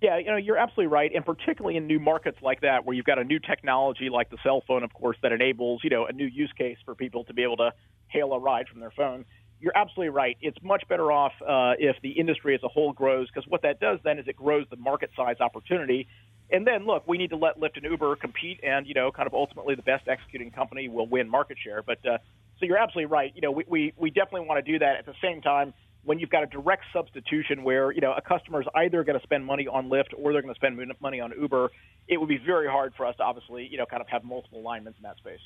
Yeah, 0.00 0.16
you 0.16 0.30
know, 0.30 0.36
you're 0.36 0.56
absolutely 0.56 0.86
right, 0.86 1.12
and 1.14 1.24
particularly 1.26 1.76
in 1.76 1.86
new 1.86 2.00
markets 2.00 2.38
like 2.40 2.62
that, 2.62 2.86
where 2.86 2.96
you've 2.96 3.04
got 3.04 3.18
a 3.18 3.24
new 3.24 3.38
technology 3.38 4.08
like 4.08 4.30
the 4.30 4.38
cell 4.42 4.62
phone, 4.66 4.82
of 4.82 4.94
course, 4.94 5.18
that 5.22 5.30
enables 5.30 5.84
you 5.84 5.90
know 5.90 6.06
a 6.06 6.12
new 6.12 6.26
use 6.26 6.52
case 6.56 6.78
for 6.86 6.94
people 6.94 7.24
to 7.24 7.34
be 7.34 7.42
able 7.42 7.58
to 7.58 7.72
hail 8.08 8.32
a 8.32 8.38
ride 8.38 8.66
from 8.66 8.80
their 8.80 8.90
phone. 8.90 9.26
You're 9.60 9.76
absolutely 9.76 10.10
right. 10.10 10.38
It's 10.40 10.56
much 10.62 10.84
better 10.88 11.12
off 11.12 11.32
uh, 11.42 11.74
if 11.78 11.96
the 12.02 12.10
industry 12.10 12.54
as 12.54 12.62
a 12.62 12.68
whole 12.68 12.92
grows, 12.92 13.28
because 13.28 13.48
what 13.48 13.62
that 13.62 13.78
does 13.78 13.98
then 14.02 14.18
is 14.18 14.26
it 14.26 14.36
grows 14.36 14.66
the 14.70 14.76
market 14.76 15.10
size 15.14 15.36
opportunity. 15.40 16.08
And 16.50 16.66
then, 16.66 16.86
look, 16.86 17.06
we 17.06 17.18
need 17.18 17.30
to 17.30 17.36
let 17.36 17.60
Lyft 17.60 17.76
and 17.76 17.84
Uber 17.84 18.16
compete, 18.16 18.60
and 18.62 18.86
you 18.86 18.94
know, 18.94 19.12
kind 19.12 19.26
of 19.26 19.34
ultimately 19.34 19.74
the 19.74 19.82
best 19.82 20.08
executing 20.08 20.50
company 20.50 20.88
will 20.88 21.06
win 21.06 21.28
market 21.28 21.58
share. 21.62 21.82
But 21.82 22.04
uh, 22.06 22.18
so 22.58 22.66
you're 22.66 22.78
absolutely 22.78 23.06
right. 23.06 23.32
You 23.34 23.42
know, 23.42 23.50
we, 23.50 23.64
we 23.68 23.92
we 23.96 24.10
definitely 24.10 24.48
want 24.48 24.64
to 24.64 24.72
do 24.72 24.78
that. 24.78 24.96
At 24.96 25.06
the 25.06 25.14
same 25.22 25.42
time, 25.42 25.74
when 26.04 26.18
you've 26.18 26.30
got 26.30 26.42
a 26.42 26.46
direct 26.46 26.84
substitution 26.92 27.62
where 27.62 27.92
you 27.92 28.00
know 28.00 28.12
a 28.12 28.20
customer 28.20 28.60
is 28.62 28.66
either 28.74 29.04
going 29.04 29.18
to 29.18 29.22
spend 29.22 29.44
money 29.44 29.66
on 29.66 29.88
Lyft 29.88 30.08
or 30.16 30.32
they're 30.32 30.42
going 30.42 30.54
to 30.54 30.58
spend 30.58 30.80
money 31.00 31.20
on 31.20 31.32
Uber, 31.38 31.70
it 32.08 32.18
would 32.18 32.28
be 32.28 32.38
very 32.38 32.68
hard 32.68 32.94
for 32.96 33.06
us 33.06 33.16
to 33.16 33.22
obviously 33.22 33.68
you 33.70 33.78
know 33.78 33.86
kind 33.86 34.00
of 34.00 34.08
have 34.08 34.24
multiple 34.24 34.60
alignments 34.60 34.98
in 34.98 35.02
that 35.04 35.18
space. 35.18 35.40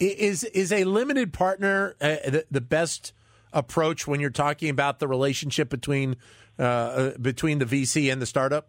Is 0.00 0.44
is 0.44 0.72
a 0.72 0.84
limited 0.84 1.32
partner 1.32 1.94
uh, 2.00 2.16
the, 2.24 2.46
the 2.50 2.60
best 2.60 3.12
approach 3.52 4.06
when 4.06 4.20
you're 4.20 4.30
talking 4.30 4.68
about 4.70 4.98
the 4.98 5.08
relationship 5.08 5.68
between 5.68 6.16
uh, 6.58 6.62
uh, 6.62 7.18
between 7.18 7.58
the 7.58 7.64
VC 7.64 8.12
and 8.12 8.20
the 8.20 8.26
startup? 8.26 8.68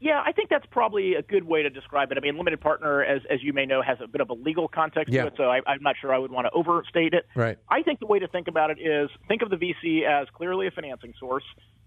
Yeah, 0.00 0.22
I 0.24 0.32
think 0.32 0.50
that's 0.50 0.66
probably 0.70 1.14
a 1.14 1.22
good 1.22 1.44
way 1.44 1.62
to 1.62 1.70
describe 1.70 2.12
it. 2.12 2.18
I 2.18 2.20
mean, 2.20 2.36
limited 2.36 2.60
partner, 2.60 3.02
as 3.02 3.22
as 3.30 3.42
you 3.42 3.54
may 3.54 3.64
know, 3.64 3.80
has 3.80 3.96
a 4.02 4.06
bit 4.06 4.20
of 4.20 4.28
a 4.28 4.34
legal 4.34 4.68
context 4.68 5.12
Yeah. 5.12 5.22
to 5.22 5.26
it, 5.28 5.34
so 5.36 5.44
I, 5.44 5.60
I'm 5.66 5.82
not 5.82 5.96
sure 5.98 6.12
I 6.12 6.18
would 6.18 6.30
want 6.30 6.46
to 6.46 6.50
overstate 6.52 7.14
it. 7.14 7.24
Right. 7.34 7.56
I 7.70 7.82
think 7.82 8.00
the 8.00 8.06
way 8.06 8.18
to 8.18 8.28
think 8.28 8.46
about 8.48 8.70
it 8.70 8.78
is 8.78 9.08
think 9.28 9.40
of 9.40 9.48
the 9.48 9.56
VC 9.56 10.02
as 10.06 10.28
clearly 10.34 10.66
a 10.66 10.70
financing 10.70 11.14
source, 11.18 11.44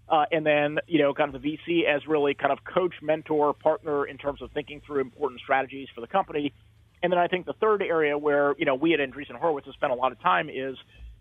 uh, 0.08 0.24
and 0.32 0.44
then 0.44 0.78
you 0.88 0.98
know, 0.98 1.14
kind 1.14 1.32
of 1.32 1.40
the 1.40 1.48
VC 1.56 1.84
as 1.84 2.06
really 2.08 2.34
kind 2.34 2.50
of 2.50 2.58
coach, 2.64 2.94
mentor, 3.02 3.52
partner 3.54 4.04
in 4.04 4.18
terms 4.18 4.42
of 4.42 4.50
thinking 4.50 4.80
through 4.84 5.00
important 5.00 5.40
strategies 5.40 5.86
for 5.94 6.00
the 6.00 6.08
company. 6.08 6.52
And 7.00 7.12
then 7.12 7.20
I 7.20 7.28
think 7.28 7.46
the 7.46 7.52
third 7.52 7.82
area 7.82 8.18
where 8.18 8.56
you 8.58 8.64
know 8.64 8.74
we 8.74 8.94
at 8.94 8.98
Andreessen 9.00 9.36
Horowitz 9.36 9.66
have 9.66 9.74
spent 9.74 9.92
a 9.92 9.96
lot 9.96 10.10
of 10.10 10.20
time 10.20 10.48
is 10.48 10.76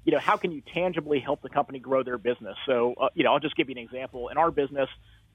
you 0.08 0.14
know, 0.14 0.20
how 0.20 0.38
can 0.38 0.54
you 0.54 0.62
tangibly 0.74 1.20
help 1.20 1.42
the 1.42 1.50
company 1.50 1.80
grow 1.80 2.02
their 2.02 2.18
business? 2.18 2.56
So, 2.66 2.94
uh, 2.94 3.10
you 3.14 3.26
know, 3.26 3.34
I'll 3.34 3.42
just 3.42 3.58
give 3.58 3.68
you 3.68 3.74
an 3.74 3.84
example. 3.84 4.30
In 4.30 4.38
our 4.38 4.52
business, 4.52 4.88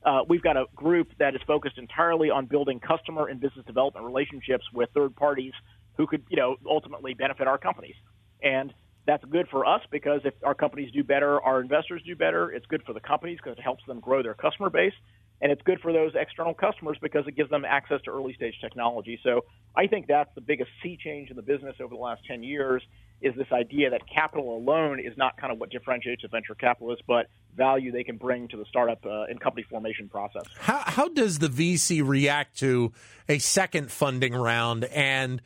uh, 0.02 0.20
we've 0.26 0.40
got 0.40 0.56
a 0.56 0.64
group 0.74 1.10
that 1.18 1.34
is 1.34 1.42
focused 1.46 1.76
entirely 1.76 2.30
on 2.30 2.46
building 2.46 2.80
customer 2.80 3.26
and 3.26 3.38
business 3.38 3.66
development 3.66 4.06
relationships 4.06 4.64
with 4.72 4.88
third 4.94 5.14
parties 5.14 5.52
who 5.98 6.06
could, 6.06 6.24
you 6.30 6.38
know, 6.38 6.56
ultimately 6.66 7.12
benefit 7.12 7.46
our 7.46 7.58
companies. 7.58 7.96
And 8.42 8.72
that's 9.06 9.22
good 9.26 9.46
for 9.50 9.66
us 9.66 9.82
because 9.90 10.22
if 10.24 10.32
our 10.42 10.54
companies 10.54 10.90
do 10.90 11.04
better, 11.04 11.38
our 11.42 11.60
investors 11.60 12.00
do 12.06 12.16
better. 12.16 12.50
It's 12.50 12.64
good 12.64 12.82
for 12.86 12.94
the 12.94 13.00
companies 13.00 13.40
because 13.44 13.58
it 13.58 13.62
helps 13.62 13.84
them 13.84 14.00
grow 14.00 14.22
their 14.22 14.32
customer 14.32 14.70
base. 14.70 14.94
And 15.42 15.52
it's 15.52 15.62
good 15.62 15.80
for 15.80 15.92
those 15.92 16.12
external 16.14 16.54
customers 16.54 16.96
because 17.02 17.26
it 17.26 17.36
gives 17.36 17.50
them 17.50 17.66
access 17.66 18.00
to 18.06 18.10
early 18.10 18.32
stage 18.32 18.54
technology. 18.62 19.20
So 19.22 19.44
I 19.76 19.86
think 19.86 20.06
that's 20.06 20.30
the 20.34 20.40
biggest 20.40 20.70
sea 20.82 20.96
change 20.96 21.28
in 21.28 21.36
the 21.36 21.42
business 21.42 21.76
over 21.78 21.94
the 21.94 22.00
last 22.00 22.22
10 22.26 22.42
years 22.42 22.82
is 23.22 23.34
this 23.36 23.46
idea 23.52 23.90
that 23.90 24.02
capital 24.12 24.56
alone 24.56 25.00
is 25.00 25.16
not 25.16 25.36
kind 25.36 25.52
of 25.52 25.58
what 25.58 25.70
differentiates 25.70 26.24
a 26.24 26.28
venture 26.28 26.54
capitalist, 26.54 27.02
but 27.06 27.26
value 27.56 27.92
they 27.92 28.04
can 28.04 28.16
bring 28.16 28.48
to 28.48 28.56
the 28.56 28.64
startup 28.68 29.04
uh, 29.04 29.24
and 29.28 29.40
company 29.40 29.64
formation 29.68 30.08
process. 30.08 30.44
How 30.58 30.82
how 30.84 31.08
does 31.08 31.38
the 31.38 31.48
VC 31.48 32.06
react 32.06 32.58
to 32.58 32.92
a 33.28 33.38
second 33.38 33.90
funding 33.90 34.34
round 34.34 34.84
and 34.84 35.40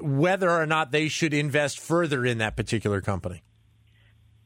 whether 0.00 0.50
or 0.50 0.66
not 0.66 0.90
they 0.92 1.08
should 1.08 1.32
invest 1.32 1.80
further 1.80 2.24
in 2.24 2.38
that 2.38 2.56
particular 2.56 3.00
company? 3.00 3.42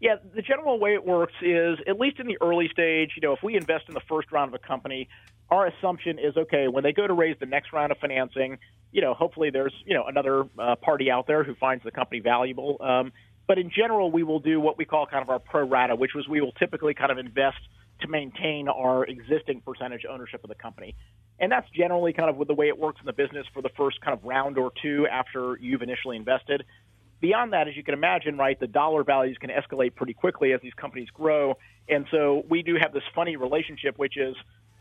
Yeah, 0.02 0.16
the 0.35 0.42
general 0.42 0.80
way 0.80 0.94
it 0.94 1.06
works 1.06 1.35
is, 1.40 1.78
at 1.87 1.97
least 2.00 2.18
in 2.18 2.26
the 2.26 2.37
early 2.42 2.68
stage, 2.73 3.12
you 3.14 3.23
know, 3.23 3.35
if 3.35 3.38
we 3.40 3.54
invest 3.54 3.85
in 3.87 3.94
the 3.94 4.00
first 4.09 4.32
round 4.32 4.52
of 4.52 4.61
a 4.61 4.66
company, 4.66 5.09
our 5.49 5.68
assumption 5.68 6.18
is 6.18 6.37
okay 6.37 6.66
when 6.66 6.82
they 6.82 6.92
go 6.92 7.06
to 7.06 7.14
raise 7.14 7.37
the 7.38 7.47
next 7.47 7.73
round 7.73 7.92
of 7.92 7.99
financing. 7.99 8.59
You 8.90 9.00
know, 9.00 9.14
hopefully 9.14 9.50
there's 9.50 9.73
you 9.87 9.94
know 9.94 10.04
another 10.09 10.44
uh, 10.59 10.75
party 10.75 11.09
out 11.09 11.28
there 11.28 11.44
who 11.44 11.54
finds 11.54 11.85
the 11.85 11.92
company 11.92 12.18
valuable. 12.18 12.78
Um, 12.80 13.12
but 13.47 13.59
in 13.59 13.71
general, 13.71 14.11
we 14.11 14.25
will 14.25 14.40
do 14.40 14.61
what 14.61 14.76
we 14.76 14.85
call 14.85 15.06
kind 15.06 15.23
of 15.23 15.30
our 15.30 15.38
pro 15.38 15.68
rata, 15.68 15.94
which 15.94 16.14
was 16.16 16.26
we 16.26 16.40
will 16.40 16.52
typically 16.52 16.94
kind 16.94 17.12
of 17.12 17.18
invest 17.18 17.59
to 18.00 18.09
maintain 18.09 18.66
our 18.66 19.04
existing 19.04 19.61
percentage 19.61 20.02
ownership 20.11 20.42
of 20.42 20.49
the 20.49 20.56
company. 20.56 20.97
And 21.38 21.52
that's 21.52 21.71
generally 21.71 22.12
kind 22.12 22.28
of 22.28 22.44
the 22.49 22.54
way 22.54 22.66
it 22.66 22.78
works 22.78 23.00
in 23.00 23.06
the 23.06 23.12
business 23.12 23.47
for 23.54 23.62
the 23.62 23.71
first 23.76 24.00
kind 24.00 24.18
of 24.18 24.25
round 24.25 24.59
or 24.59 24.73
two 24.82 25.06
after 25.06 25.56
you've 25.61 25.82
initially 25.82 26.16
invested 26.16 26.64
beyond 27.23 27.55
that, 27.55 27.69
as 27.69 27.76
you 27.76 27.83
can 27.83 27.95
imagine, 27.95 28.37
right, 28.37 28.59
the 28.61 28.67
dollar 28.67 29.05
values 29.05 29.38
can 29.41 29.49
escalate 29.49 29.95
pretty 29.95 30.12
quickly 30.12 30.52
as 30.52 30.61
these 30.61 30.75
companies 30.75 31.09
grow. 31.14 31.57
And 31.88 32.05
so 32.11 32.45
we 32.50 32.62
do 32.62 32.76
have 32.79 32.93
this 32.93 33.05
funny 33.14 33.37
relationship, 33.37 33.97
which 33.97 34.19
is 34.19 34.37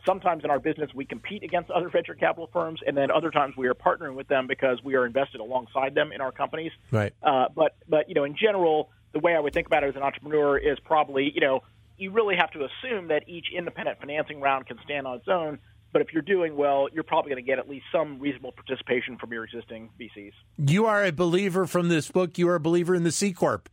sometimes 0.05 0.43
in 0.43 0.50
our 0.50 0.60
business 0.60 0.89
we 0.93 1.05
compete 1.05 1.43
against 1.43 1.69
other 1.69 1.88
venture 1.89 2.15
capital 2.15 2.50
firms, 2.51 2.81
and 2.86 2.98
then 2.98 3.12
other 3.12 3.29
times 3.29 3.55
we 3.55 3.67
are 3.67 3.75
partnering 3.75 4.15
with 4.15 4.27
them 4.27 4.48
because 4.48 4.83
we 4.83 4.95
are 4.95 5.05
invested 5.05 5.39
alongside 5.39 5.93
them 5.93 6.12
in 6.12 6.19
our 6.19 6.31
companies. 6.31 6.71
Right. 6.89 7.13
Uh, 7.24 7.45
but 7.55 7.75
but 7.88 8.10
you 8.10 8.15
know, 8.15 8.24
in 8.24 8.36
general, 8.36 8.89
the 9.13 9.19
way 9.19 9.36
I 9.36 9.39
would 9.39 9.53
think 9.53 9.67
about 9.67 9.83
it 9.83 9.89
as 9.89 9.95
an 9.95 10.01
entrepreneur 10.01 10.57
is 10.57 10.79
probably 10.79 11.31
you 11.33 11.41
know 11.41 11.62
you 11.98 12.10
really 12.10 12.36
have 12.36 12.51
to 12.51 12.65
assume 12.65 13.10
that 13.10 13.29
each 13.29 13.48
independent 13.55 14.00
financing 14.00 14.41
round 14.41 14.65
can 14.65 14.79
stand 14.83 15.05
on 15.05 15.17
its 15.17 15.27
own. 15.27 15.60
But 15.91 16.01
if 16.01 16.13
you're 16.13 16.21
doing 16.21 16.55
well, 16.55 16.88
you're 16.93 17.03
probably 17.03 17.31
going 17.31 17.43
to 17.43 17.48
get 17.48 17.60
at 17.60 17.69
least 17.69 17.86
some 17.91 18.19
reasonable 18.19 18.53
participation 18.53 19.17
from 19.17 19.33
your 19.33 19.43
existing 19.43 19.89
VCs. 20.00 20.33
You 20.57 20.86
are 20.86 21.03
a 21.03 21.12
believer 21.12 21.67
from 21.67 21.89
this 21.89 22.10
book. 22.10 22.38
You 22.38 22.48
are 22.50 22.55
a 22.55 22.60
believer 22.60 22.95
in 22.95 23.03
the 23.03 23.12
C 23.12 23.33
corp. 23.33 23.69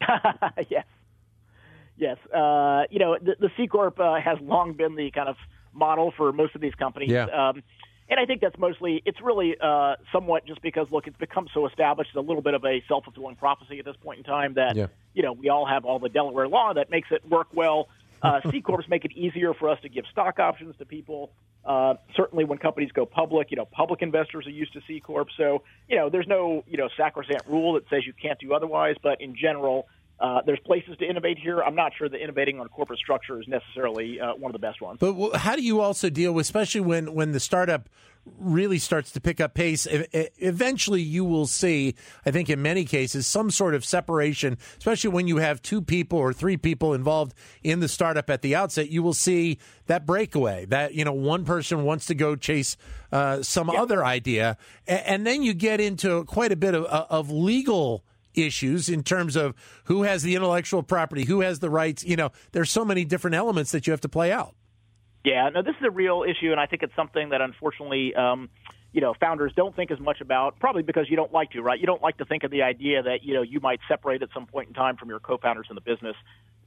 yes, 0.70 0.86
yes. 1.98 2.16
Uh, 2.34 2.84
you 2.90 2.98
know, 2.98 3.18
the, 3.20 3.36
the 3.38 3.50
C 3.56 3.66
corp 3.66 4.00
uh, 4.00 4.18
has 4.18 4.38
long 4.40 4.72
been 4.72 4.96
the 4.96 5.10
kind 5.10 5.28
of 5.28 5.36
model 5.74 6.12
for 6.16 6.32
most 6.32 6.54
of 6.54 6.60
these 6.60 6.74
companies. 6.74 7.10
Yeah. 7.10 7.24
Um, 7.26 7.62
and 8.10 8.18
I 8.18 8.26
think 8.26 8.40
that's 8.40 8.58
mostly 8.58 9.02
it's 9.06 9.20
really 9.20 9.56
uh, 9.60 9.94
somewhat 10.12 10.44
just 10.44 10.60
because 10.62 10.90
look, 10.90 11.06
it's 11.06 11.16
become 11.16 11.48
so 11.54 11.66
established. 11.66 12.10
It's 12.10 12.16
a 12.16 12.20
little 12.20 12.42
bit 12.42 12.54
of 12.54 12.64
a 12.64 12.82
self 12.88 13.04
fulfilling 13.04 13.36
prophecy 13.36 13.78
at 13.78 13.84
this 13.84 13.96
point 14.02 14.18
in 14.18 14.24
time 14.24 14.54
that 14.54 14.74
yeah. 14.74 14.88
you 15.14 15.22
know 15.22 15.32
we 15.32 15.48
all 15.48 15.64
have 15.64 15.84
all 15.84 16.00
the 16.00 16.08
Delaware 16.08 16.48
law 16.48 16.72
that 16.74 16.90
makes 16.90 17.08
it 17.12 17.28
work 17.28 17.46
well 17.54 17.88
uh, 18.22 18.40
C 18.50 18.60
corps 18.60 18.84
make 18.88 19.04
it 19.04 19.12
easier 19.12 19.54
for 19.54 19.68
us 19.68 19.78
to 19.82 19.88
give 19.88 20.04
stock 20.10 20.38
options 20.38 20.76
to 20.78 20.84
people. 20.84 21.32
Uh, 21.64 21.94
certainly, 22.16 22.44
when 22.44 22.58
companies 22.58 22.90
go 22.92 23.04
public, 23.04 23.50
you 23.50 23.56
know, 23.56 23.66
public 23.66 24.00
investors 24.02 24.46
are 24.46 24.50
used 24.50 24.72
to 24.72 24.80
C 24.86 25.00
corp. 25.00 25.28
So, 25.36 25.62
you 25.88 25.96
know, 25.96 26.08
there's 26.08 26.26
no 26.26 26.64
you 26.66 26.78
know 26.78 26.88
sacrosanct 26.96 27.46
rule 27.48 27.74
that 27.74 27.88
says 27.90 28.06
you 28.06 28.14
can't 28.14 28.38
do 28.38 28.54
otherwise. 28.54 28.96
But 29.02 29.20
in 29.20 29.36
general, 29.36 29.86
uh, 30.20 30.42
there's 30.44 30.60
places 30.60 30.96
to 30.98 31.08
innovate 31.08 31.38
here. 31.38 31.60
I'm 31.62 31.74
not 31.74 31.92
sure 31.96 32.08
that 32.08 32.22
innovating 32.22 32.60
on 32.60 32.68
corporate 32.68 32.98
structure 32.98 33.40
is 33.40 33.48
necessarily 33.48 34.20
uh, 34.20 34.34
one 34.34 34.50
of 34.50 34.52
the 34.52 34.66
best 34.66 34.80
ones. 34.80 34.98
But 35.00 35.36
how 35.36 35.56
do 35.56 35.62
you 35.62 35.80
also 35.80 36.10
deal 36.10 36.32
with, 36.32 36.44
especially 36.46 36.82
when 36.82 37.14
when 37.14 37.32
the 37.32 37.40
startup 37.40 37.88
really 38.38 38.78
starts 38.78 39.10
to 39.12 39.20
pick 39.20 39.40
up 39.40 39.54
pace, 39.54 39.86
eventually 39.90 41.00
you 41.00 41.24
will 41.24 41.46
see, 41.46 41.94
I 42.26 42.30
think 42.30 42.50
in 42.50 42.60
many 42.60 42.84
cases, 42.84 43.26
some 43.26 43.50
sort 43.50 43.74
of 43.74 43.84
separation, 43.84 44.58
especially 44.76 45.10
when 45.10 45.26
you 45.26 45.38
have 45.38 45.62
two 45.62 45.80
people 45.80 46.18
or 46.18 46.32
three 46.32 46.58
people 46.58 46.92
involved 46.92 47.34
in 47.62 47.80
the 47.80 47.88
startup 47.88 48.28
at 48.28 48.42
the 48.42 48.54
outset, 48.54 48.90
you 48.90 49.02
will 49.02 49.14
see 49.14 49.58
that 49.86 50.04
breakaway 50.04 50.66
that, 50.66 50.94
you 50.94 51.04
know, 51.04 51.14
one 51.14 51.46
person 51.46 51.84
wants 51.84 52.06
to 52.06 52.14
go 52.14 52.36
chase 52.36 52.76
uh, 53.10 53.42
some 53.42 53.70
yeah. 53.72 53.80
other 53.80 54.04
idea. 54.04 54.58
And 54.86 55.26
then 55.26 55.42
you 55.42 55.54
get 55.54 55.80
into 55.80 56.24
quite 56.24 56.52
a 56.52 56.56
bit 56.56 56.74
of, 56.74 56.84
of 56.84 57.30
legal 57.30 58.04
issues 58.34 58.88
in 58.88 59.02
terms 59.02 59.36
of 59.36 59.54
who 59.84 60.02
has 60.02 60.22
the 60.22 60.34
intellectual 60.34 60.82
property, 60.82 61.24
who 61.24 61.40
has 61.40 61.58
the 61.58 61.70
rights. 61.70 62.04
You 62.04 62.16
know, 62.16 62.30
there's 62.52 62.70
so 62.70 62.84
many 62.84 63.04
different 63.04 63.36
elements 63.36 63.72
that 63.72 63.86
you 63.86 63.92
have 63.92 64.00
to 64.02 64.08
play 64.08 64.32
out. 64.32 64.54
Yeah, 65.24 65.50
no, 65.50 65.62
this 65.62 65.74
is 65.78 65.86
a 65.86 65.90
real 65.90 66.24
issue, 66.26 66.50
and 66.50 66.58
I 66.58 66.66
think 66.66 66.82
it's 66.82 66.96
something 66.96 67.28
that 67.30 67.42
unfortunately, 67.42 68.14
um, 68.14 68.48
you 68.92 69.00
know, 69.00 69.14
founders 69.20 69.52
don't 69.54 69.76
think 69.76 69.90
as 69.90 70.00
much 70.00 70.20
about. 70.20 70.58
Probably 70.58 70.82
because 70.82 71.10
you 71.10 71.16
don't 71.16 71.32
like 71.32 71.50
to, 71.50 71.62
right? 71.62 71.78
You 71.78 71.86
don't 71.86 72.02
like 72.02 72.16
to 72.18 72.24
think 72.24 72.42
of 72.42 72.50
the 72.50 72.62
idea 72.62 73.02
that 73.02 73.22
you 73.22 73.34
know 73.34 73.42
you 73.42 73.60
might 73.60 73.80
separate 73.86 74.22
at 74.22 74.30
some 74.32 74.46
point 74.46 74.68
in 74.68 74.74
time 74.74 74.96
from 74.96 75.08
your 75.08 75.20
co-founders 75.20 75.66
in 75.68 75.74
the 75.74 75.82
business. 75.82 76.16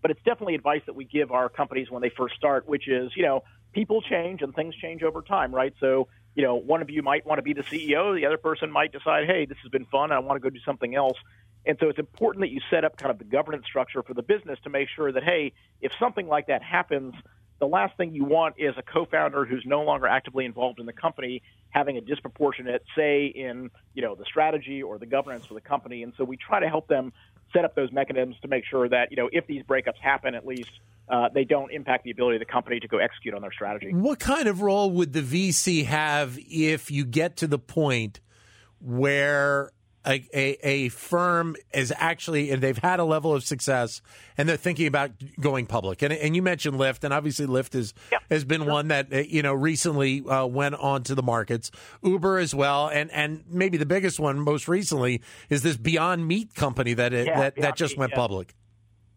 But 0.04 0.12
it's 0.12 0.20
definitely 0.26 0.56
advice 0.56 0.82
that 0.86 0.96
we 0.96 1.06
give 1.06 1.32
our 1.32 1.48
companies 1.48 1.90
when 1.90 2.02
they 2.02 2.10
first 2.10 2.36
start, 2.36 2.68
which 2.68 2.90
is, 2.90 3.12
you 3.16 3.24
know, 3.24 3.44
people 3.72 4.02
change 4.02 4.42
and 4.42 4.54
things 4.54 4.76
change 4.76 5.02
over 5.02 5.22
time, 5.22 5.56
right? 5.56 5.74
So, 5.80 6.10
you 6.36 6.44
know, 6.44 6.56
one 6.56 6.82
of 6.82 6.90
you 6.90 7.02
might 7.02 7.26
want 7.26 7.40
to 7.40 7.42
be 7.42 7.54
the 7.54 7.64
CEO, 7.64 8.14
the 8.14 8.26
other 8.26 8.38
person 8.38 8.70
might 8.70 8.92
decide, 8.92 9.28
hey, 9.28 9.46
this 9.46 9.58
has 9.64 9.72
been 9.72 9.86
fun, 9.86 10.12
I 10.12 10.20
want 10.20 10.36
to 10.36 10.42
go 10.42 10.50
do 10.50 10.60
something 10.66 10.94
else. 10.94 11.18
And 11.66 11.78
so 11.80 11.90
it's 11.90 12.00
important 12.00 12.42
that 12.42 12.50
you 12.50 12.60
set 12.70 12.84
up 12.84 12.98
kind 12.98 13.12
of 13.12 13.18
the 13.18 13.24
governance 13.24 13.66
structure 13.66 14.04
for 14.04 14.14
the 14.14 14.22
business 14.22 14.60
to 14.64 14.70
make 14.70 14.90
sure 14.90 15.12
that, 15.12 15.24
hey, 15.24 15.54
if 15.82 15.92
something 16.00 16.28
like 16.28 16.48
that 16.48 16.62
happens, 16.62 17.14
the 17.60 17.68
last 17.68 17.96
thing 17.96 18.14
you 18.14 18.26
want 18.26 18.56
is 18.58 18.74
a 18.78 18.82
co-founder 18.82 19.46
who's 19.46 19.64
no 19.66 19.84
longer 19.84 20.08
actively 20.08 20.44
involved 20.44 20.80
in 20.80 20.86
the 20.86 20.94
company 20.94 21.42
having 21.70 21.98
a 21.98 22.02
disproportionate 22.02 22.84
say 22.96 23.26
in 23.28 23.70
you 23.94 24.02
know 24.02 24.16
the 24.16 24.26
strategy 24.26 24.84
or 24.84 24.98
the 24.98 25.06
governance 25.06 25.46
for 25.46 25.54
the 25.54 25.62
company. 25.62 26.04
And 26.04 26.14
so 26.18 26.24
we 26.24 26.38
try 26.38 26.60
to 26.60 26.68
help 26.68 26.88
them 26.88 27.14
set 27.54 27.64
up 27.64 27.74
those 27.76 27.92
mechanisms 27.92 28.36
to 28.42 28.48
make 28.48 28.66
sure 28.66 28.90
that 28.90 29.12
you 29.12 29.18
know 29.18 29.30
if 29.32 29.48
these 29.48 29.64
breakups 29.64 29.98
happen 30.02 30.36
at 30.36 30.46
least 30.46 30.72
uh, 31.10 31.30
they 31.34 31.44
don't 31.44 31.72
impact 31.72 32.04
the 32.04 32.12
ability 32.12 32.38
of 32.38 32.40
the 32.40 32.52
company 32.52 32.80
to 32.80 32.88
go 32.88 32.98
execute 32.98 33.34
on 33.34 33.42
their 33.42 33.52
strategy. 33.52 33.94
What 33.94 34.20
kind 34.20 34.48
of 34.48 34.62
role 34.62 34.92
would 34.92 35.14
the 35.14 35.22
vc 35.22 35.86
have 35.86 36.38
if 36.50 36.92
you 36.92 37.06
get 37.06 37.38
to 37.38 37.48
the 37.48 37.60
point 37.60 38.20
where 38.80 39.72
a, 40.06 40.28
a, 40.34 40.58
a, 40.64 40.90
firm 40.90 41.56
is 41.74 41.94
actually, 41.96 42.52
and 42.52 42.62
they've 42.62 42.78
had 42.78 43.00
a 43.00 43.04
level 43.06 43.34
of 43.34 43.44
success, 43.44 44.02
and 44.38 44.50
they're 44.50 44.58
thinking 44.58 44.88
about 44.88 45.12
going 45.40 45.66
public. 45.66 46.02
And, 46.02 46.12
and 46.12 46.36
you 46.36 46.42
mentioned 46.42 46.78
Lyft, 46.78 47.04
and 47.04 47.14
obviously 47.14 47.46
Lyft 47.46 47.76
is, 47.76 47.94
has 48.30 48.44
been 48.44 48.66
one 48.66 48.90
that 48.90 49.14
uh, 49.14 49.18
you 49.20 49.42
know 49.42 49.54
recently 49.54 50.22
uh, 50.22 50.46
went 50.46 50.76
onto 50.76 51.16
the 51.16 51.24
markets. 51.24 51.72
Uber 52.04 52.40
as 52.40 52.54
well, 52.54 52.88
and 52.90 53.12
and 53.12 53.44
maybe 53.50 53.78
the 53.78 53.86
biggest 53.86 54.20
one 54.20 54.40
most 54.40 54.68
recently 54.68 55.22
is 55.50 55.64
this 55.64 55.78
Beyond 55.78 56.28
Meat 56.28 56.54
company 56.54 56.94
that 56.94 57.14
it, 57.14 57.28
yeah, 57.28 57.40
that 57.40 57.56
Beyond 57.56 57.72
that 57.72 57.78
just 57.78 57.94
Meat, 57.94 58.00
went 58.00 58.14
public. 58.14 58.54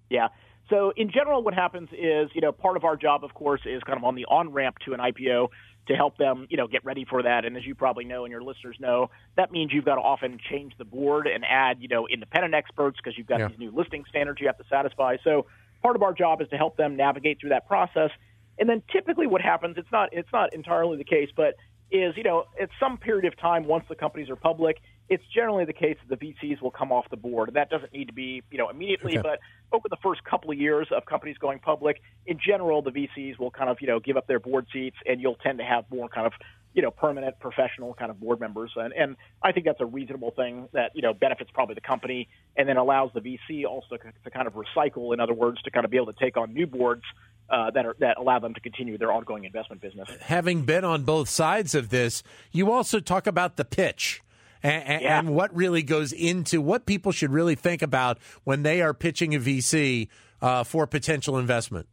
Yeah. 0.09 0.29
So 0.69 0.93
in 0.97 1.11
general, 1.13 1.43
what 1.43 1.55
happens 1.55 1.89
is, 1.93 2.29
you 2.35 2.41
know, 2.41 2.51
part 2.51 2.77
of 2.77 2.85
our 2.85 2.97
job, 2.97 3.23
of 3.23 3.35
course, 3.35 3.61
is 3.65 3.83
kind 3.85 3.97
of 3.99 4.05
on 4.05 4.17
the 4.17 4.25
on 4.27 4.53
ramp 4.53 4.79
to 4.85 4.95
an 4.95 5.01
IPO 5.01 5.49
to 5.89 5.95
help 5.95 6.17
them, 6.19 6.47
you 6.51 6.57
know, 6.57 6.67
get 6.67 6.85
ready 6.85 7.05
for 7.09 7.23
that. 7.23 7.45
And 7.45 7.57
as 7.57 7.65
you 7.65 7.75
probably 7.75 8.05
know, 8.05 8.25
and 8.25 8.33
your 8.33 8.43
listeners 8.43 8.77
know, 8.81 9.11
that 9.37 9.53
means 9.53 9.73
you've 9.73 9.85
got 9.85 9.97
to 9.97 10.01
often 10.01 10.39
change 10.51 10.73
the 10.79 10.85
board 10.85 11.27
and 11.27 11.45
add, 11.49 11.79
you 11.81 11.89
know, 11.89 12.09
independent 12.09 12.55
experts 12.55 12.99
because 13.03 13.17
you've 13.17 13.27
got 13.27 13.41
yeah. 13.41 13.49
these 13.49 13.59
new 13.59 13.71
listing 13.71 14.05
standards 14.09 14.41
you 14.41 14.47
have 14.47 14.59
to 14.59 14.65
satisfy. 14.69 15.17
So 15.23 15.47
part 15.83 15.97
of 15.97 16.03
our 16.03 16.13
job 16.13 16.41
is 16.41 16.49
to 16.49 16.57
help 16.57 16.77
them 16.77 16.97
navigate 16.97 17.41
through 17.41 17.51
that 17.51 17.67
process. 17.67 18.11
And 18.59 18.69
then 18.69 18.83
typically 18.93 19.27
what 19.27 19.43
happens, 19.43 19.77
it's 19.79 19.91
not 19.93 20.09
it's 20.13 20.33
not 20.33 20.55
entirely 20.55 20.97
the 20.97 21.05
case, 21.05 21.29
but 21.37 21.55
is, 21.91 22.17
you 22.17 22.25
know, 22.25 22.45
at 22.61 22.71
some 22.81 22.99
period 22.99 23.27
of 23.27 23.39
time 23.39 23.67
once 23.67 23.85
the 23.89 23.95
companies 23.95 24.29
are 24.29 24.37
public, 24.37 24.79
it's 25.09 25.25
generally 25.33 25.65
the 25.65 25.73
case 25.73 25.97
that 26.09 26.19
the 26.19 26.27
VCs 26.27 26.61
will 26.61 26.71
come 26.71 26.91
off 26.91 27.09
the 27.11 27.17
board. 27.17 27.49
And 27.49 27.57
that 27.57 27.71
doesn't 27.71 27.93
need 27.93 28.07
to 28.07 28.13
be, 28.13 28.43
you 28.51 28.59
know, 28.59 28.69
immediately, 28.69 29.19
okay. 29.19 29.23
but 29.23 29.41
over 29.77 29.89
the 29.89 29.97
first 30.03 30.25
couple 30.25 30.51
of 30.51 30.59
years 30.59 30.89
of 30.91 31.07
companies 31.07 31.37
going 31.39 31.59
public, 31.61 32.03
in 32.27 32.39
general, 32.45 32.83
the 32.83 32.91
VCs 32.91 33.39
will 33.39 33.51
kind 33.51 33.71
of, 33.71 33.79
you 33.81 33.87
know, 33.87 34.01
give 34.01 34.17
up 34.17 34.27
their 34.27 34.41
board 34.41 34.67
seats 34.73 34.97
and 35.07 35.21
you'll 35.21 35.37
tend 35.37 35.59
to 35.59 35.65
have 35.65 35.85
more 35.91 36.09
kind 36.09 36.27
of, 36.27 36.33
you 36.75 36.83
know, 36.83 36.91
permanent 36.91 37.39
professional 37.39 37.95
kind 37.95 38.11
of 38.11 38.21
board 38.21 38.41
members. 38.41 38.73
And, 38.77 38.93
and 38.93 39.17
I 39.43 39.53
think 39.53 39.65
that's 39.65 39.81
a 39.81 39.87
reasonable 39.87 40.33
thing 40.33 40.69
that, 40.73 40.91
you 40.95 41.03
know, 41.03 41.15
benefits 41.15 41.51
probably 41.55 41.75
the 41.77 41.81
company 41.81 42.29
and 42.57 42.69
then 42.69 42.77
allows 42.77 43.11
the 43.15 43.21
VC 43.21 43.65
also 43.65 43.97
to, 43.97 44.13
to 44.25 44.31
kind 44.31 44.47
of 44.47 44.55
recycle, 44.55 45.15
in 45.15 45.21
other 45.21 45.35
words, 45.35 45.63
to 45.63 45.71
kind 45.71 45.85
of 45.85 45.91
be 45.91 45.97
able 45.97 46.13
to 46.13 46.19
take 46.19 46.37
on 46.37 46.53
new 46.53 46.67
boards 46.67 47.05
uh, 47.49 47.71
that 47.71 47.87
are 47.87 47.95
that 48.01 48.19
allow 48.19 48.41
them 48.41 48.55
to 48.55 48.61
continue 48.61 48.99
their 48.99 49.13
ongoing 49.13 49.45
investment 49.45 49.81
business. 49.81 50.09
Having 50.23 50.63
been 50.63 50.85
on 50.85 51.05
both 51.05 51.29
sides 51.29 51.77
of 51.77 51.91
this, 51.91 52.25
you 52.51 52.73
also 52.73 52.99
talk 52.99 53.27
about 53.27 53.57
the 53.57 53.65
pitch. 53.65 54.21
And, 54.63 55.03
yeah. 55.03 55.19
and, 55.19 55.35
what 55.35 55.55
really 55.55 55.83
goes 55.83 56.13
into 56.13 56.61
what 56.61 56.87
people 56.87 57.13
should 57.13 57.31
really 57.31 57.55
think 57.55 57.83
about 57.83 58.19
when 58.45 58.63
they 58.63 58.83
are 58.83 58.95
pitching 58.95 59.35
a 59.35 59.39
VC 59.39 60.09
uh, 60.41 60.65
for 60.65 60.87
potential 60.87 61.39
investment. 61.39 61.87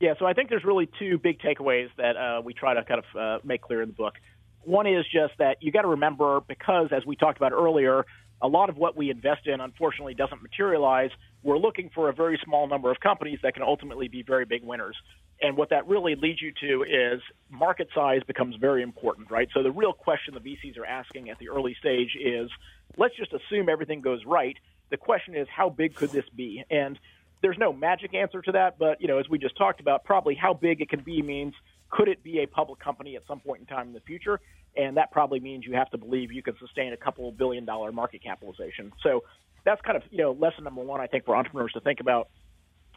Yeah, 0.00 0.14
so 0.18 0.26
I 0.26 0.32
think 0.32 0.50
there's 0.50 0.64
really 0.64 0.88
two 0.98 1.18
big 1.18 1.40
takeaways 1.40 1.88
that 1.96 2.16
uh, 2.16 2.42
we 2.42 2.52
try 2.52 2.74
to 2.74 2.84
kind 2.84 3.00
of 3.00 3.20
uh, 3.20 3.38
make 3.44 3.62
clear 3.62 3.82
in 3.82 3.88
the 3.88 3.94
book. 3.94 4.14
One 4.62 4.86
is 4.86 5.04
just 5.04 5.34
that 5.38 5.58
you 5.60 5.72
got 5.72 5.82
to 5.82 5.88
remember, 5.88 6.40
because 6.46 6.88
as 6.90 7.04
we 7.06 7.16
talked 7.16 7.36
about 7.36 7.52
earlier, 7.52 8.04
a 8.44 8.48
lot 8.48 8.68
of 8.68 8.76
what 8.76 8.94
we 8.94 9.10
invest 9.10 9.46
in 9.46 9.58
unfortunately 9.62 10.12
doesn't 10.12 10.42
materialize. 10.42 11.08
We're 11.42 11.58
looking 11.58 11.90
for 11.94 12.10
a 12.10 12.12
very 12.12 12.38
small 12.44 12.68
number 12.68 12.90
of 12.90 13.00
companies 13.00 13.38
that 13.42 13.54
can 13.54 13.62
ultimately 13.62 14.06
be 14.06 14.22
very 14.22 14.44
big 14.44 14.62
winners. 14.62 14.96
And 15.40 15.56
what 15.56 15.70
that 15.70 15.88
really 15.88 16.14
leads 16.14 16.42
you 16.42 16.52
to 16.60 16.82
is 16.82 17.22
market 17.50 17.88
size 17.94 18.20
becomes 18.26 18.56
very 18.56 18.82
important, 18.82 19.30
right? 19.30 19.48
So 19.54 19.62
the 19.62 19.70
real 19.70 19.94
question 19.94 20.34
the 20.34 20.40
VCs 20.40 20.78
are 20.78 20.84
asking 20.84 21.30
at 21.30 21.38
the 21.38 21.48
early 21.48 21.74
stage 21.80 22.10
is 22.22 22.50
let's 22.98 23.16
just 23.16 23.32
assume 23.32 23.70
everything 23.70 24.02
goes 24.02 24.20
right. 24.26 24.56
The 24.90 24.98
question 24.98 25.34
is 25.34 25.48
how 25.50 25.70
big 25.70 25.94
could 25.94 26.12
this 26.12 26.26
be? 26.36 26.62
And 26.70 26.98
there's 27.40 27.56
no 27.58 27.72
magic 27.72 28.14
answer 28.14 28.42
to 28.42 28.52
that, 28.52 28.78
but 28.78 29.00
you 29.00 29.08
know, 29.08 29.18
as 29.18 29.28
we 29.28 29.38
just 29.38 29.56
talked 29.56 29.80
about, 29.80 30.04
probably 30.04 30.34
how 30.34 30.52
big 30.52 30.82
it 30.82 30.90
can 30.90 31.00
be 31.00 31.22
means 31.22 31.54
could 31.94 32.08
it 32.08 32.24
be 32.24 32.40
a 32.40 32.46
public 32.46 32.80
company 32.80 33.14
at 33.14 33.22
some 33.26 33.38
point 33.38 33.60
in 33.60 33.66
time 33.66 33.86
in 33.86 33.92
the 33.94 34.00
future? 34.00 34.40
And 34.76 34.96
that 34.96 35.12
probably 35.12 35.38
means 35.38 35.64
you 35.64 35.74
have 35.74 35.88
to 35.90 35.98
believe 35.98 36.32
you 36.32 36.42
can 36.42 36.56
sustain 36.58 36.92
a 36.92 36.96
couple 36.96 37.30
billion 37.30 37.64
dollar 37.64 37.92
market 37.92 38.22
capitalization. 38.22 38.92
So 39.02 39.22
that's 39.64 39.80
kind 39.82 39.96
of 39.96 40.02
you 40.10 40.18
know 40.18 40.32
lesson 40.32 40.64
number 40.64 40.82
one 40.82 41.00
I 41.00 41.06
think 41.06 41.24
for 41.24 41.36
entrepreneurs 41.36 41.72
to 41.72 41.80
think 41.80 42.00
about. 42.00 42.28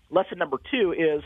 Lesson 0.09 0.39
number 0.39 0.57
two 0.71 0.93
is 0.93 1.21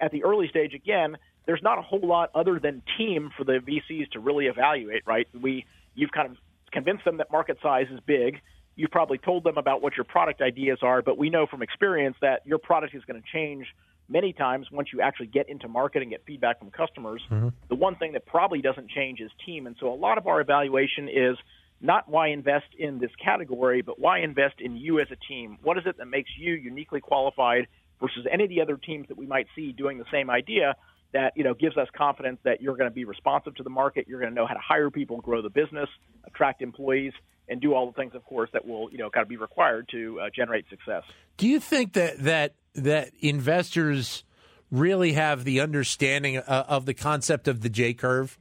at 0.00 0.12
the 0.12 0.22
early 0.22 0.48
stage 0.48 0.72
again. 0.72 1.16
There's 1.46 1.62
not 1.62 1.78
a 1.78 1.82
whole 1.82 2.06
lot 2.06 2.30
other 2.34 2.60
than 2.60 2.82
team 2.96 3.30
for 3.36 3.44
the 3.44 3.58
VCs 3.58 4.10
to 4.12 4.20
really 4.20 4.46
evaluate. 4.46 5.02
Right? 5.04 5.26
We 5.38 5.66
you've 5.96 6.12
kind 6.12 6.30
of 6.30 6.36
convinced 6.70 7.04
them 7.04 7.16
that 7.16 7.32
market 7.32 7.58
size 7.60 7.86
is 7.92 7.98
big. 8.06 8.40
You've 8.76 8.92
probably 8.92 9.18
told 9.18 9.42
them 9.42 9.58
about 9.58 9.82
what 9.82 9.96
your 9.96 10.04
product 10.04 10.42
ideas 10.42 10.78
are, 10.82 11.02
but 11.02 11.18
we 11.18 11.30
know 11.30 11.46
from 11.46 11.62
experience 11.62 12.16
that 12.20 12.46
your 12.46 12.58
product 12.58 12.94
is 12.94 13.02
going 13.04 13.20
to 13.20 13.26
change 13.32 13.66
many 14.08 14.32
times 14.32 14.70
once 14.70 14.88
you 14.92 15.00
actually 15.00 15.26
get 15.26 15.48
into 15.48 15.68
market 15.68 16.02
and 16.02 16.10
get 16.10 16.22
feedback 16.26 16.58
from 16.58 16.70
customers. 16.70 17.22
Mm-hmm. 17.30 17.48
The 17.68 17.74
one 17.74 17.96
thing 17.96 18.12
that 18.12 18.26
probably 18.26 18.62
doesn't 18.62 18.90
change 18.90 19.20
is 19.20 19.30
team. 19.44 19.66
And 19.66 19.76
so 19.80 19.92
a 19.92 19.94
lot 19.94 20.18
of 20.18 20.26
our 20.26 20.40
evaluation 20.40 21.08
is 21.08 21.36
not 21.80 22.08
why 22.08 22.28
invest 22.28 22.66
in 22.78 22.98
this 22.98 23.10
category, 23.22 23.82
but 23.82 23.98
why 23.98 24.20
invest 24.20 24.56
in 24.60 24.76
you 24.76 25.00
as 25.00 25.08
a 25.10 25.16
team. 25.28 25.58
What 25.62 25.76
is 25.78 25.84
it 25.86 25.98
that 25.98 26.06
makes 26.06 26.30
you 26.38 26.54
uniquely 26.54 27.00
qualified 27.00 27.66
versus 28.00 28.26
any 28.30 28.44
of 28.44 28.50
the 28.50 28.60
other 28.60 28.76
teams 28.76 29.08
that 29.08 29.16
we 29.16 29.26
might 29.26 29.46
see 29.54 29.72
doing 29.72 29.98
the 29.98 30.04
same 30.10 30.30
idea 30.30 30.74
that 31.12 31.32
you 31.36 31.44
know 31.44 31.54
gives 31.54 31.76
us 31.76 31.88
confidence 31.96 32.38
that 32.44 32.60
you're 32.60 32.76
going 32.76 32.90
to 32.90 32.94
be 32.94 33.04
responsive 33.04 33.54
to 33.54 33.62
the 33.62 33.70
market, 33.70 34.06
you're 34.08 34.20
going 34.20 34.30
to 34.30 34.34
know 34.34 34.46
how 34.46 34.54
to 34.54 34.60
hire 34.60 34.90
people, 34.90 35.20
grow 35.20 35.40
the 35.40 35.50
business, 35.50 35.88
attract 36.24 36.62
employees, 36.62 37.12
and 37.48 37.60
do 37.60 37.74
all 37.74 37.86
the 37.86 37.92
things, 37.92 38.14
of 38.14 38.24
course, 38.24 38.50
that 38.52 38.66
will 38.66 38.90
you 38.90 38.98
know 38.98 39.10
kind 39.10 39.22
of 39.22 39.28
be 39.28 39.36
required 39.36 39.88
to 39.92 40.20
uh, 40.20 40.30
generate 40.34 40.68
success. 40.68 41.02
Do 41.36 41.48
you 41.48 41.60
think 41.60 41.92
that 41.94 42.18
that 42.20 42.54
that 42.74 43.10
investors 43.20 44.24
really 44.70 45.12
have 45.12 45.44
the 45.44 45.60
understanding 45.60 46.38
uh, 46.38 46.64
of 46.68 46.86
the 46.86 46.94
concept 46.94 47.48
of 47.48 47.60
the 47.60 47.68
J 47.68 47.94
curve? 47.94 48.38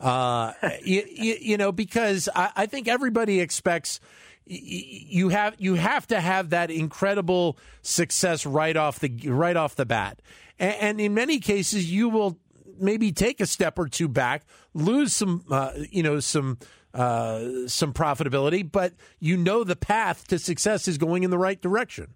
Uh, 0.00 0.52
you, 0.84 1.02
you, 1.10 1.36
you, 1.40 1.56
know, 1.56 1.72
because 1.72 2.28
I, 2.34 2.50
I 2.56 2.66
think 2.66 2.88
everybody 2.88 3.40
expects 3.40 4.00
you 4.48 5.30
have 5.30 5.56
you 5.58 5.74
have 5.74 6.06
to 6.06 6.20
have 6.20 6.50
that 6.50 6.70
incredible 6.70 7.58
success 7.82 8.46
right 8.46 8.76
off 8.76 9.00
the 9.00 9.10
right 9.28 9.56
off 9.56 9.74
the 9.74 9.86
bat, 9.86 10.22
and, 10.58 10.74
and 10.74 11.00
in 11.00 11.14
many 11.14 11.40
cases 11.40 11.90
you 11.90 12.08
will 12.08 12.38
maybe 12.78 13.10
take 13.10 13.40
a 13.40 13.46
step 13.46 13.76
or 13.78 13.88
two 13.88 14.08
back, 14.08 14.44
lose 14.72 15.14
some 15.14 15.44
uh, 15.50 15.72
you 15.90 16.02
know 16.02 16.20
some 16.20 16.58
uh, 16.96 17.68
some 17.68 17.92
profitability, 17.92 18.70
but 18.70 18.94
you 19.20 19.36
know 19.36 19.64
the 19.64 19.76
path 19.76 20.26
to 20.28 20.38
success 20.38 20.88
is 20.88 20.96
going 20.96 21.22
in 21.22 21.30
the 21.30 21.38
right 21.38 21.60
direction. 21.60 22.14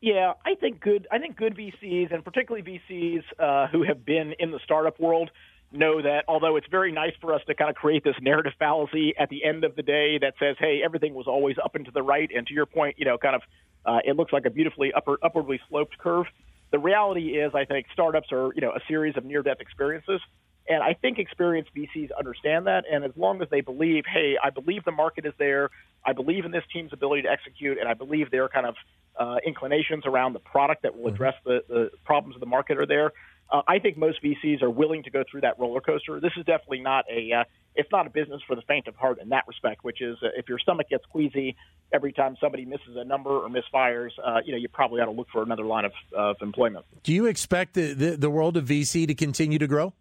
Yeah, 0.00 0.32
I 0.44 0.56
think 0.56 0.80
good. 0.80 1.06
I 1.12 1.18
think 1.18 1.36
good 1.36 1.56
VCs, 1.56 2.12
and 2.12 2.24
particularly 2.24 2.80
VCs 2.90 3.22
uh, 3.38 3.68
who 3.68 3.84
have 3.84 4.04
been 4.04 4.34
in 4.40 4.50
the 4.50 4.58
startup 4.64 4.98
world, 4.98 5.30
know 5.70 6.02
that 6.02 6.24
although 6.26 6.56
it's 6.56 6.66
very 6.68 6.90
nice 6.90 7.12
for 7.20 7.32
us 7.32 7.40
to 7.46 7.54
kind 7.54 7.70
of 7.70 7.76
create 7.76 8.02
this 8.02 8.16
narrative 8.20 8.52
fallacy 8.58 9.14
at 9.18 9.28
the 9.28 9.44
end 9.44 9.62
of 9.62 9.76
the 9.76 9.82
day 9.82 10.18
that 10.18 10.34
says, 10.40 10.56
"Hey, 10.58 10.80
everything 10.84 11.14
was 11.14 11.26
always 11.28 11.56
up 11.64 11.76
and 11.76 11.84
to 11.84 11.92
the 11.92 12.02
right," 12.02 12.28
and 12.34 12.46
to 12.48 12.54
your 12.54 12.66
point, 12.66 12.96
you 12.98 13.04
know, 13.04 13.16
kind 13.18 13.36
of 13.36 13.42
uh, 13.84 14.00
it 14.04 14.16
looks 14.16 14.32
like 14.32 14.46
a 14.46 14.50
beautifully 14.50 14.92
upper, 14.92 15.16
upwardly 15.22 15.60
sloped 15.68 15.96
curve. 15.98 16.26
The 16.72 16.78
reality 16.80 17.38
is, 17.38 17.54
I 17.54 17.64
think 17.64 17.86
startups 17.92 18.32
are 18.32 18.50
you 18.54 18.62
know 18.62 18.72
a 18.72 18.80
series 18.88 19.16
of 19.16 19.24
near-death 19.24 19.60
experiences. 19.60 20.20
And 20.68 20.82
I 20.82 20.94
think 20.94 21.18
experienced 21.18 21.70
VCs 21.74 22.10
understand 22.18 22.66
that. 22.66 22.84
And 22.90 23.04
as 23.04 23.12
long 23.16 23.40
as 23.42 23.48
they 23.50 23.60
believe, 23.60 24.04
hey, 24.12 24.36
I 24.42 24.50
believe 24.50 24.84
the 24.84 24.92
market 24.92 25.24
is 25.24 25.32
there, 25.38 25.70
I 26.04 26.12
believe 26.12 26.44
in 26.44 26.50
this 26.50 26.64
team's 26.72 26.92
ability 26.92 27.22
to 27.22 27.30
execute, 27.30 27.78
and 27.78 27.88
I 27.88 27.94
believe 27.94 28.30
their 28.30 28.48
kind 28.48 28.66
of 28.66 28.74
uh, 29.18 29.36
inclinations 29.46 30.04
around 30.06 30.32
the 30.32 30.40
product 30.40 30.82
that 30.82 30.94
will 30.94 31.06
mm-hmm. 31.06 31.14
address 31.14 31.34
the, 31.44 31.62
the 31.68 31.90
problems 32.04 32.36
of 32.36 32.40
the 32.40 32.46
market 32.46 32.78
are 32.78 32.86
there. 32.86 33.12
Uh, 33.50 33.62
I 33.66 33.78
think 33.78 33.96
most 33.96 34.22
VCs 34.22 34.62
are 34.62 34.70
willing 34.70 35.04
to 35.04 35.10
go 35.10 35.22
through 35.30 35.42
that 35.42 35.58
roller 35.58 35.80
coaster. 35.80 36.18
This 36.20 36.32
is 36.36 36.44
definitely 36.44 36.80
not 36.80 37.04
a 37.10 37.32
uh, 37.32 37.44
it's 37.76 37.90
not 37.92 38.06
a 38.06 38.10
business 38.10 38.40
for 38.46 38.56
the 38.56 38.62
faint 38.62 38.88
of 38.88 38.96
heart 38.96 39.20
in 39.20 39.28
that 39.28 39.44
respect. 39.46 39.84
Which 39.84 40.00
is 40.00 40.18
uh, 40.22 40.28
if 40.36 40.48
your 40.48 40.58
stomach 40.58 40.88
gets 40.88 41.04
queasy 41.06 41.54
every 41.92 42.12
time 42.12 42.36
somebody 42.40 42.64
misses 42.64 42.96
a 42.96 43.04
number 43.04 43.30
or 43.30 43.48
misfires, 43.48 44.10
uh, 44.24 44.40
you 44.44 44.50
know 44.50 44.58
you 44.58 44.68
probably 44.68 45.00
ought 45.00 45.06
to 45.06 45.12
look 45.12 45.28
for 45.32 45.42
another 45.42 45.64
line 45.64 45.84
of, 45.84 45.92
of 46.12 46.36
employment. 46.42 46.84
Do 47.04 47.12
you 47.12 47.26
expect 47.26 47.74
the, 47.74 47.92
the, 47.92 48.16
the 48.16 48.30
world 48.30 48.56
of 48.56 48.64
VC 48.64 49.06
to 49.06 49.14
continue 49.14 49.60
to 49.60 49.68
grow? 49.68 49.92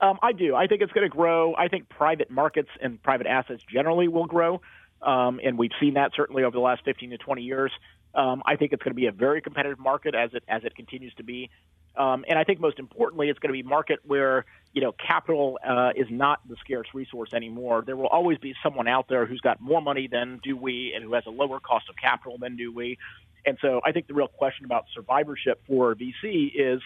Um, 0.00 0.18
I 0.22 0.32
do. 0.32 0.54
I 0.54 0.66
think 0.66 0.82
it's 0.82 0.92
going 0.92 1.08
to 1.08 1.14
grow. 1.14 1.54
I 1.54 1.68
think 1.68 1.88
private 1.88 2.30
markets 2.30 2.70
and 2.80 3.02
private 3.02 3.26
assets 3.26 3.62
generally 3.72 4.08
will 4.08 4.26
grow, 4.26 4.60
um, 5.02 5.40
and 5.42 5.58
we've 5.58 5.72
seen 5.80 5.94
that 5.94 6.12
certainly 6.16 6.44
over 6.44 6.54
the 6.54 6.60
last 6.60 6.84
15 6.84 7.10
to 7.10 7.18
20 7.18 7.42
years. 7.42 7.72
Um, 8.14 8.42
I 8.46 8.56
think 8.56 8.72
it's 8.72 8.82
going 8.82 8.92
to 8.92 9.00
be 9.00 9.06
a 9.06 9.12
very 9.12 9.40
competitive 9.40 9.78
market 9.78 10.14
as 10.14 10.34
it 10.34 10.44
as 10.48 10.64
it 10.64 10.76
continues 10.76 11.12
to 11.14 11.24
be, 11.24 11.50
um, 11.96 12.24
and 12.28 12.38
I 12.38 12.44
think 12.44 12.60
most 12.60 12.78
importantly, 12.78 13.28
it's 13.28 13.38
going 13.38 13.50
to 13.50 13.52
be 13.52 13.60
a 13.60 13.68
market 13.68 14.00
where 14.04 14.44
you 14.72 14.82
know 14.82 14.92
capital 14.92 15.58
uh, 15.66 15.90
is 15.94 16.06
not 16.10 16.46
the 16.48 16.56
scarce 16.56 16.88
resource 16.92 17.30
anymore. 17.32 17.82
There 17.86 17.96
will 17.96 18.08
always 18.08 18.38
be 18.38 18.54
someone 18.62 18.88
out 18.88 19.08
there 19.08 19.26
who's 19.26 19.40
got 19.40 19.60
more 19.60 19.80
money 19.80 20.08
than 20.10 20.40
do 20.42 20.56
we, 20.56 20.92
and 20.94 21.04
who 21.04 21.14
has 21.14 21.24
a 21.26 21.30
lower 21.30 21.60
cost 21.60 21.88
of 21.88 21.96
capital 21.96 22.36
than 22.38 22.56
do 22.56 22.72
we. 22.72 22.98
And 23.46 23.58
so 23.60 23.80
I 23.84 23.92
think 23.92 24.06
the 24.06 24.14
real 24.14 24.28
question 24.28 24.64
about 24.64 24.86
survivorship 24.94 25.60
for 25.66 25.94
VC 25.94 26.50
is 26.54 26.80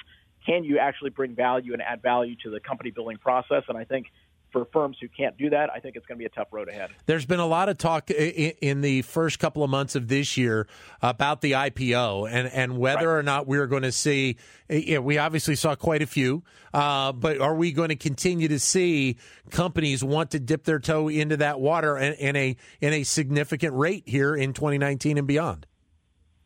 can 0.44 0.64
you 0.64 0.79
actually 0.79 1.11
bring 1.11 1.35
value 1.35 1.72
and 1.72 1.83
add 1.83 2.03
value 2.03 2.37
to 2.42 2.51
the 2.51 2.61
company 2.61 2.90
building 2.90 3.18
process? 3.18 3.64
And 3.68 3.77
I 3.77 3.85
think 3.85 4.07
for 4.53 4.64
firms 4.72 4.96
who 5.01 5.09
can't 5.09 5.37
do 5.37 5.51
that, 5.51 5.70
I 5.70 5.81
think 5.81 5.96
it's 5.96 6.07
going 6.07 6.16
to 6.16 6.20
be 6.20 6.27
a 6.27 6.31
tough 6.31 6.48
road 6.53 6.68
ahead. 6.68 6.90
There's 7.07 7.27
been 7.27 7.40
a 7.40 7.46
lot 7.46 7.68
of 7.68 7.79
talk 7.79 8.11
in 8.11 8.81
the 8.81 9.03
first 9.03 9.38
couple 9.38 9.62
of 9.62 9.70
months 9.70 9.94
of 9.94 10.09
this 10.09 10.37
year 10.37 10.66
about 11.03 11.40
the 11.40 11.53
IPO 11.53 12.31
and, 12.31 12.48
and 12.48 12.79
whether 12.79 13.09
right. 13.09 13.18
or 13.18 13.22
not 13.22 13.46
we're 13.46 13.66
going 13.66 13.83
to 13.83 13.92
see. 13.92 14.37
We 14.68 15.18
obviously 15.18 15.55
saw 15.55 15.74
quite 15.74 16.03
a 16.03 16.07
few, 16.07 16.42
uh, 16.72 17.12
but 17.12 17.40
are 17.40 17.55
we 17.55 17.72
going 17.72 17.90
to 17.90 17.96
continue 17.96 18.48
to 18.48 18.59
see 18.59 19.16
companies 19.51 20.03
want 20.03 20.31
to 20.33 20.40
dip 20.40 20.64
their 20.64 20.79
toe 20.79 21.09
into 21.09 21.37
that 21.38 21.61
water 21.61 21.96
in, 21.98 22.14
in 22.14 22.37
a 22.37 22.57
in 22.81 22.92
a 22.92 23.03
significant 23.05 23.74
rate 23.74 24.05
here 24.07 24.35
in 24.35 24.53
2019 24.53 25.18
and 25.18 25.27
beyond? 25.27 25.66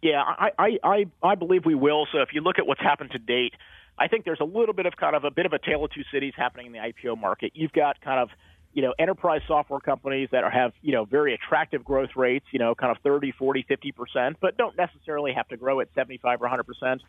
Yeah, 0.03 0.21
I, 0.21 0.79
I, 0.83 1.07
I 1.23 1.35
believe 1.37 1.65
we 1.65 1.77
will. 1.77 2.09
So 2.11 2.23
if 2.23 2.31
you 2.33 2.41
look 2.41 2.59
at 2.59 2.67
what's 2.67 2.81
happened 2.81 3.13
to 3.13 3.19
date, 3.19 3.55
I 4.03 4.09
think 4.09 4.25
there's 4.25 4.41
a 4.41 4.45
little 4.45 4.75
bit 4.75 4.87
of 4.87 4.97
kind 4.97 5.15
of 5.15 5.23
a 5.23 5.31
bit 5.31 5.47
of 5.47 5.53
a 5.53 5.61
tale 5.61 5.85
of 5.85 5.93
two 5.93 6.03
cities 6.13 6.33
happening 6.37 6.67
in 6.67 6.73
the 6.73 6.81
IPO 6.81 7.21
market. 7.21 7.53
You've 7.55 7.73
got 7.73 8.01
kind 8.01 8.19
of 8.19 8.31
you 8.73 8.83
know 8.83 8.93
enterprise 8.99 9.43
software 9.47 9.79
companies 9.79 10.29
that 10.33 10.43
are, 10.43 10.51
have 10.51 10.73
you 10.83 10.93
know 10.93 11.05
very 11.05 11.35
attractive 11.35 11.85
growth 11.85 12.11
rates, 12.17 12.45
you 12.51 12.59
know 12.59 12.75
kind 12.75 12.91
of 12.91 13.01
30, 13.05 13.31
40, 13.31 13.63
50 13.63 13.93
percent, 13.93 14.37
but 14.41 14.57
don't 14.57 14.77
necessarily 14.77 15.33
have 15.33 15.47
to 15.49 15.57
grow 15.57 15.79
at 15.79 15.89
75 15.95 16.41
or 16.41 16.47
100 16.47 16.65
percent. 16.65 17.01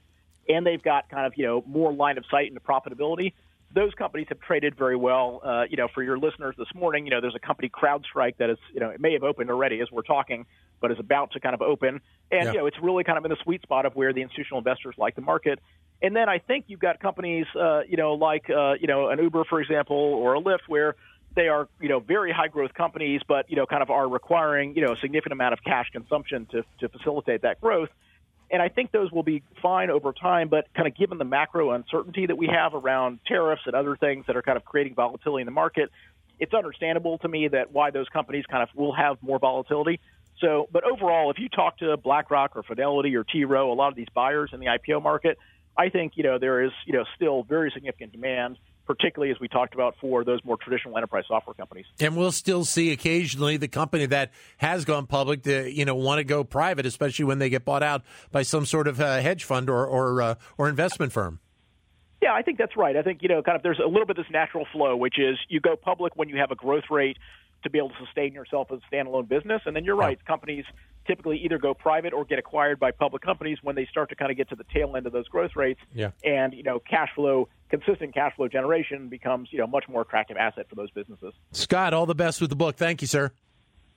And 0.48 0.68
they've 0.68 0.84
got 0.84 1.10
kind 1.10 1.26
of 1.26 1.34
you 1.36 1.48
know 1.48 1.64
more 1.66 1.92
line 1.92 2.20
of 2.20 2.26
sight 2.30 2.48
into 2.48 2.60
profitability. 2.60 3.34
Those 3.74 3.94
companies 3.94 4.28
have 4.30 4.40
traded 4.40 4.78
very 4.78 4.96
well. 4.96 5.42
Uh, 5.44 5.64
you 5.70 5.78
know, 5.78 5.88
for 5.94 6.04
your 6.04 6.18
listeners 6.18 6.56
this 6.58 6.68
morning, 6.76 7.06
you 7.06 7.12
know, 7.12 7.22
there's 7.22 7.36
a 7.36 7.40
company 7.40 7.70
CrowdStrike 7.70 8.38
that 8.38 8.50
is, 8.50 8.58
you 8.74 8.80
know, 8.80 8.90
it 8.90 9.02
may 9.02 9.14
have 9.14 9.24
opened 9.24 9.50
already 9.50 9.82
as 9.82 9.92
we're 9.92 10.04
talking, 10.04 10.46
but 10.80 10.92
is 10.92 11.00
about 11.00 11.32
to 11.32 11.40
kind 11.40 11.56
of 11.56 11.62
open. 11.62 12.02
And 12.32 12.46
yeah. 12.46 12.52
you 12.52 12.58
know, 12.60 12.66
it's 12.68 12.78
really 12.82 13.04
kind 13.04 13.18
of 13.18 13.26
in 13.26 13.32
the 13.32 13.38
sweet 13.44 13.62
spot 13.62 13.86
of 13.86 13.96
where 13.96 14.14
the 14.14 14.22
institutional 14.22 14.60
investors 14.60 14.96
like 14.98 15.16
the 15.16 15.22
market. 15.22 15.60
And 16.02 16.16
then 16.16 16.28
I 16.30 16.40
think 16.40 16.66
you've 16.68 16.82
got 16.82 17.00
companies, 17.00 17.46
uh, 17.60 17.82
you 17.88 17.98
know, 17.98 18.14
like 18.14 18.50
uh, 18.50 18.74
you 18.74 18.88
know 18.88 19.10
an 19.10 19.20
Uber, 19.20 19.46
for 19.46 19.62
example, 19.62 19.96
or 19.96 20.36
a 20.36 20.42
Lyft, 20.42 20.68
where 20.68 20.96
they 21.36 21.48
are 21.48 21.68
you 21.80 21.90
know 21.90 22.00
very 22.00 22.32
high 22.32 22.50
growth 22.50 22.74
companies, 22.74 23.22
but 23.28 23.50
you 23.50 23.56
know 23.56 23.66
kind 23.66 23.82
of 23.82 23.90
are 23.90 24.08
requiring 24.08 24.76
you 24.76 24.86
know 24.86 24.92
a 24.92 24.98
significant 24.98 25.34
amount 25.34 25.54
of 25.54 25.64
cash 25.64 25.90
consumption 25.92 26.46
to 26.52 26.64
to 26.80 26.90
facilitate 26.90 27.42
that 27.44 27.62
growth. 27.62 27.90
And 28.54 28.62
I 28.62 28.70
think 28.70 28.92
those 28.92 29.12
will 29.12 29.24
be 29.24 29.42
fine 29.64 29.90
over 29.90 30.14
time, 30.14 30.48
but 30.48 30.72
kind 30.76 30.88
of 30.88 30.96
given 30.96 31.18
the 31.18 31.26
macro 31.26 31.72
uncertainty 31.72 32.28
that 32.28 32.38
we 32.38 32.48
have 32.48 32.76
around 32.76 33.20
tariffs 33.26 33.64
and 33.66 33.74
other 33.74 33.98
things 33.98 34.26
that 34.28 34.38
are 34.38 34.44
kind 34.44 34.58
of 34.58 34.64
creating 34.64 34.94
volatility 34.94 35.42
in 35.42 35.48
the 35.48 35.52
market, 35.52 35.90
it's 36.40 36.54
understandable 36.54 37.18
to 37.18 37.28
me 37.28 37.48
that 37.48 37.72
why 37.72 37.90
those 37.90 38.08
companies 38.10 38.46
kind 38.46 38.62
of 38.62 38.70
will 38.76 38.94
have 38.94 39.18
more 39.24 39.40
volatility. 39.40 40.00
So, 40.40 40.70
but 40.72 40.84
overall, 40.84 41.32
if 41.32 41.40
you 41.40 41.50
talk 41.50 41.80
to 41.80 41.98
BlackRock 41.98 42.56
or 42.56 42.62
Fidelity 42.62 43.16
or 43.16 43.24
T. 43.24 43.44
Rowe, 43.44 43.72
a 43.72 43.74
lot 43.74 43.88
of 43.88 43.96
these 43.96 44.10
buyers 44.14 44.52
in 44.54 44.60
the 44.60 44.68
IPO 44.68 45.02
market, 45.02 45.40
I 45.76 45.90
think 45.90 46.14
you 46.16 46.24
know 46.24 46.38
there 46.38 46.62
is 46.62 46.72
you 46.86 46.94
know 46.94 47.06
still 47.16 47.42
very 47.42 47.72
significant 47.72 48.12
demand 48.12 48.58
particularly 48.86 49.32
as 49.32 49.40
we 49.40 49.48
talked 49.48 49.74
about 49.74 49.96
for 50.00 50.24
those 50.24 50.40
more 50.44 50.58
traditional 50.58 50.98
enterprise 50.98 51.24
software 51.28 51.54
companies. 51.54 51.86
And 52.00 52.16
we'll 52.16 52.32
still 52.32 52.66
see 52.66 52.92
occasionally 52.92 53.58
the 53.58 53.68
company 53.68 54.06
that 54.08 54.32
has 54.58 54.86
gone 54.86 55.08
public 55.08 55.44
to 55.44 55.72
you 55.72 55.86
know 55.86 55.96
want 55.96 56.20
to 56.20 56.24
go 56.24 56.44
private, 56.44 56.86
especially 56.86 57.26
when 57.26 57.40
they 57.40 57.50
get 57.50 57.66
bought 57.66 57.84
out 57.84 58.04
by 58.32 58.44
some 58.44 58.66
sort 58.66 58.88
of 58.88 59.00
uh, 59.00 59.20
hedge 59.20 59.44
fund 59.44 59.70
or 59.70 59.86
or, 59.86 60.22
uh, 60.22 60.36
or 60.58 60.70
investment 60.70 61.12
firm. 61.12 61.40
Yeah, 62.22 62.34
I 62.34 62.42
think 62.42 62.58
that's 62.58 62.78
right. 62.78 62.96
I 62.96 63.02
think 63.02 63.22
you 63.22 63.28
know, 63.28 63.42
kind 63.42 63.58
of, 63.58 63.64
there's 63.64 63.80
a 63.84 63.88
little 63.88 64.06
bit 64.06 64.18
of 64.18 64.26
this 64.26 64.32
natural 64.32 64.66
flow, 64.72 64.96
which 64.96 65.20
is 65.20 65.38
you 65.50 65.60
go 65.60 65.76
public 65.76 66.16
when 66.16 66.30
you 66.30 66.38
have 66.38 66.52
a 66.52 66.56
growth 66.56 66.86
rate 66.90 67.18
to 67.64 67.70
be 67.70 67.78
able 67.78 67.90
to 67.90 67.96
sustain 68.06 68.34
yourself 68.34 68.72
as 68.72 68.80
a 68.80 68.96
standalone 68.96 69.28
business. 69.28 69.62
And 69.66 69.76
then 69.76 69.84
you're 69.84 69.96
right, 69.96 70.24
companies 70.26 70.66
typically 71.06 71.38
either 71.40 71.58
go 71.58 71.74
private 71.74 72.14
or 72.14 72.24
get 72.26 72.40
acquired 72.40 72.80
by 72.80 72.92
public 72.92 73.22
companies 73.22 73.58
when 73.62 73.76
they 73.76 73.86
start 73.86 74.10
to 74.10 74.16
kind 74.16 74.32
of 74.32 74.38
get 74.38 74.50
to 74.50 74.56
the 74.56 74.66
tail 74.74 74.96
end 74.96 75.06
of 75.06 75.14
those 75.14 75.28
growth 75.28 75.52
rates. 75.56 75.80
Yeah. 75.94 76.12
And, 76.24 76.54
you 76.54 76.64
know, 76.64 76.80
cash 76.80 77.10
flow, 77.16 77.50
consistent 77.74 78.14
cash 78.14 78.36
flow 78.36 78.48
generation 78.48 79.10
becomes, 79.10 79.50
you 79.52 79.58
know, 79.58 79.66
much 79.66 79.86
more 79.90 80.02
attractive 80.02 80.38
asset 80.38 80.70
for 80.70 80.76
those 80.76 80.92
businesses. 80.92 81.34
Scott, 81.54 81.92
all 81.94 82.06
the 82.06 82.14
best 82.14 82.40
with 82.40 82.52
the 82.52 82.56
book. 82.56 82.76
Thank 82.76 83.02
you, 83.02 83.08
sir. 83.08 83.32